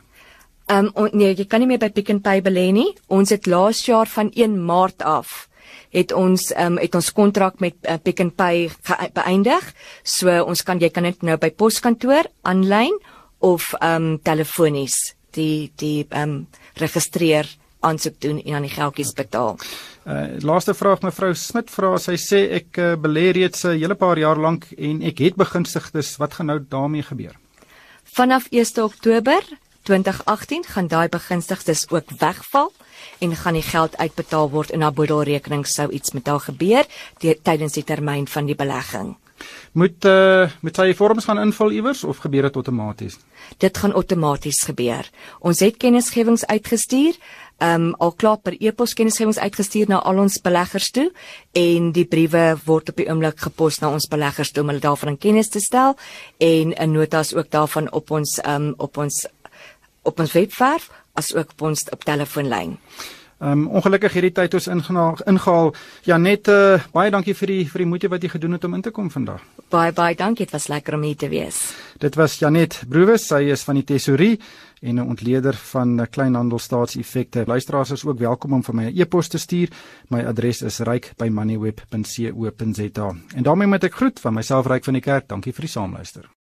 Ehm 0.70 0.92
um, 0.94 1.10
nee, 1.18 1.34
jy 1.34 1.46
kan 1.50 1.64
nie 1.64 1.68
meer 1.68 1.82
by 1.82 1.90
Pick 1.90 2.12
n 2.14 2.22
Pay 2.22 2.44
belê 2.46 2.70
nie. 2.72 2.90
Ons 3.10 3.32
het 3.34 3.48
laas 3.50 3.82
jaar 3.88 4.08
van 4.08 4.30
1 4.36 4.58
Maart 4.66 5.02
af 5.02 5.48
het 5.90 6.12
ons 6.14 6.52
ehm 6.54 6.76
um, 6.76 6.78
het 6.78 6.96
ons 6.96 7.12
kontrak 7.12 7.60
met 7.60 7.76
uh, 7.90 7.98
Pick 7.98 8.22
n 8.22 8.30
Pay 8.32 8.70
beëindig. 9.14 9.72
So 10.04 10.30
ons 10.46 10.62
kan 10.64 10.80
jy 10.80 10.92
kan 10.94 11.08
net 11.10 11.24
nou 11.26 11.38
by 11.42 11.50
poskantoor 11.50 12.30
aanlyn 12.42 12.94
of 13.40 13.74
ehm 13.80 14.14
um, 14.14 14.20
telefonies 14.22 15.16
die 15.34 15.72
die 15.76 16.06
ehm 16.10 16.22
um, 16.30 16.48
registreer 16.78 17.50
aansoek 17.80 18.20
doen 18.22 18.42
en 18.44 18.60
aan 18.60 18.68
die 18.68 18.76
geldjies 18.76 19.14
betaal. 19.18 19.58
Uh 20.06 20.38
laaste 20.46 20.74
vraag 20.74 21.02
mevrou 21.02 21.32
Smit 21.34 21.72
vra 21.72 21.96
sy 21.98 22.18
sê 22.22 22.44
ek 22.60 22.78
uh, 22.78 22.94
belê 22.94 23.32
reeds 23.34 23.66
'n 23.66 23.80
hele 23.80 23.96
paar 23.96 24.18
jaar 24.20 24.38
lank 24.38 24.70
en 24.78 25.02
ek 25.02 25.20
het 25.20 25.36
begunstigdes 25.36 26.18
wat 26.20 26.34
gaan 26.34 26.48
nou 26.54 26.60
daarmee 26.60 27.02
gebeur? 27.04 27.34
Vanaf 28.04 28.48
1 28.52 28.84
Oktober 28.84 29.42
2018 29.90 30.66
gaan 30.70 30.88
daai 30.88 31.10
begunstigdes 31.10 31.88
ook 31.90 32.12
wegval 32.20 32.72
en 33.20 33.36
gaan 33.36 33.58
die 33.58 33.66
geld 33.66 33.98
uitbetaal 33.98 34.52
word 34.54 34.70
in 34.70 34.86
haar 34.86 34.94
boedelrekening 34.94 35.66
sou 35.68 35.90
iets 35.90 36.14
met 36.14 36.28
haar 36.30 36.44
gebeur 36.46 36.86
tydens 37.18 37.74
die 37.74 37.84
termyn 37.84 38.28
van 38.28 38.46
die 38.46 38.56
belegging. 38.56 39.16
Moet 39.72 40.06
uh 40.06 40.50
met 40.62 40.76
sy 40.76 40.92
vorms 40.94 41.26
gaan 41.26 41.40
invul 41.42 41.72
iewers 41.72 42.04
of 42.04 42.22
gebeur 42.22 42.50
dit 42.50 42.56
outomaties? 42.56 43.18
Dit 43.58 43.78
gaan 43.78 43.94
outomaties 43.96 44.62
gebeur. 44.68 45.10
Ons 45.40 45.64
het 45.64 45.78
kennisgewings 45.78 46.46
uitgestuur, 46.46 47.16
um 47.64 47.94
al 48.00 48.14
klaar 48.16 48.38
per 48.44 48.56
e-pos 48.60 48.94
kennisgewings 48.96 49.40
uitgestuur 49.40 49.90
na 49.92 50.00
al 50.00 50.20
ons 50.24 50.40
beleggers 50.44 50.92
toe 50.96 51.10
en 51.60 51.92
die 51.96 52.06
briewe 52.08 52.44
word 52.66 52.92
op 52.92 53.02
die 53.02 53.08
oomblik 53.10 53.40
gepos 53.48 53.82
na 53.82 53.92
ons 53.96 54.08
beleggers 54.12 54.52
toe 54.54 54.64
om 54.64 54.72
hulle 54.72 54.84
daarvan 54.84 55.18
kennis 55.18 55.52
te 55.52 55.60
stel 55.64 55.98
en 56.38 56.74
'n 56.74 56.92
notas 56.92 57.34
ook 57.34 57.50
daarvan 57.52 57.92
op 57.92 58.12
ons 58.12 58.40
um 58.46 58.74
op 58.78 58.98
ons 58.98 59.26
op 60.02 60.20
ons 60.20 60.32
webwerf 60.32 60.92
as 61.14 61.36
ook 61.36 61.52
op 61.52 61.62
ons 61.62 61.90
op 61.90 62.04
telefoonlyn. 62.04 62.78
Ehm 63.40 63.52
um, 63.52 63.68
ongelukkig 63.72 64.12
hierdie 64.18 64.34
tyd 64.36 64.54
ons 64.54 64.66
ingehaal 64.68 65.18
ingehaal. 65.32 65.70
Ja 66.04 66.18
net 66.20 66.48
uh, 66.52 66.84
baie 66.92 67.12
dankie 67.12 67.34
vir 67.40 67.48
die 67.48 67.68
vir 67.72 67.80
die 67.86 67.88
moeite 67.88 68.10
wat 68.12 68.24
jy 68.24 68.30
gedoen 68.34 68.52
het 68.58 68.64
om 68.68 68.74
in 68.76 68.82
te 68.84 68.92
kom 68.92 69.10
vandag. 69.12 69.40
Baie 69.72 69.92
baie 69.96 70.16
dankie, 70.16 70.46
dit 70.46 70.52
was 70.52 70.68
lekker 70.68 70.96
om 70.98 71.04
hier 71.08 71.16
te 71.16 71.30
wees. 71.32 71.74
Dit 72.04 72.16
was 72.20 72.40
Janet 72.40 72.82
Broewes, 72.90 73.28
sy 73.32 73.44
is 73.54 73.64
van 73.64 73.76
die 73.80 73.86
tesourie 73.88 74.40
en 74.82 74.96
'n 74.96 75.10
ontleder 75.16 75.56
van 75.72 76.08
kleinhandelstaatseffekte. 76.10 77.44
Luisteraars 77.48 77.92
is 77.92 78.06
ook 78.06 78.20
welkom 78.20 78.54
om 78.54 78.64
vir 78.64 78.76
my 78.76 78.84
'n 78.84 78.98
e 78.98 79.02
e-pos 79.02 79.28
te 79.28 79.38
stuur. 79.38 79.70
My 80.10 80.26
adres 80.26 80.62
is 80.62 80.80
ryk@moneyweb.co.za. 80.80 83.16
En 83.36 83.44
daarmee 83.44 83.68
moet 83.68 83.84
ek 83.84 83.96
groet 83.96 84.20
van 84.20 84.34
myself 84.34 84.66
ryk 84.66 84.84
van 84.84 84.94
die 84.94 85.02
kerk. 85.02 85.28
Dankie 85.28 85.54
vir 85.54 85.62
die 85.62 85.72
saamluister. 85.72 86.39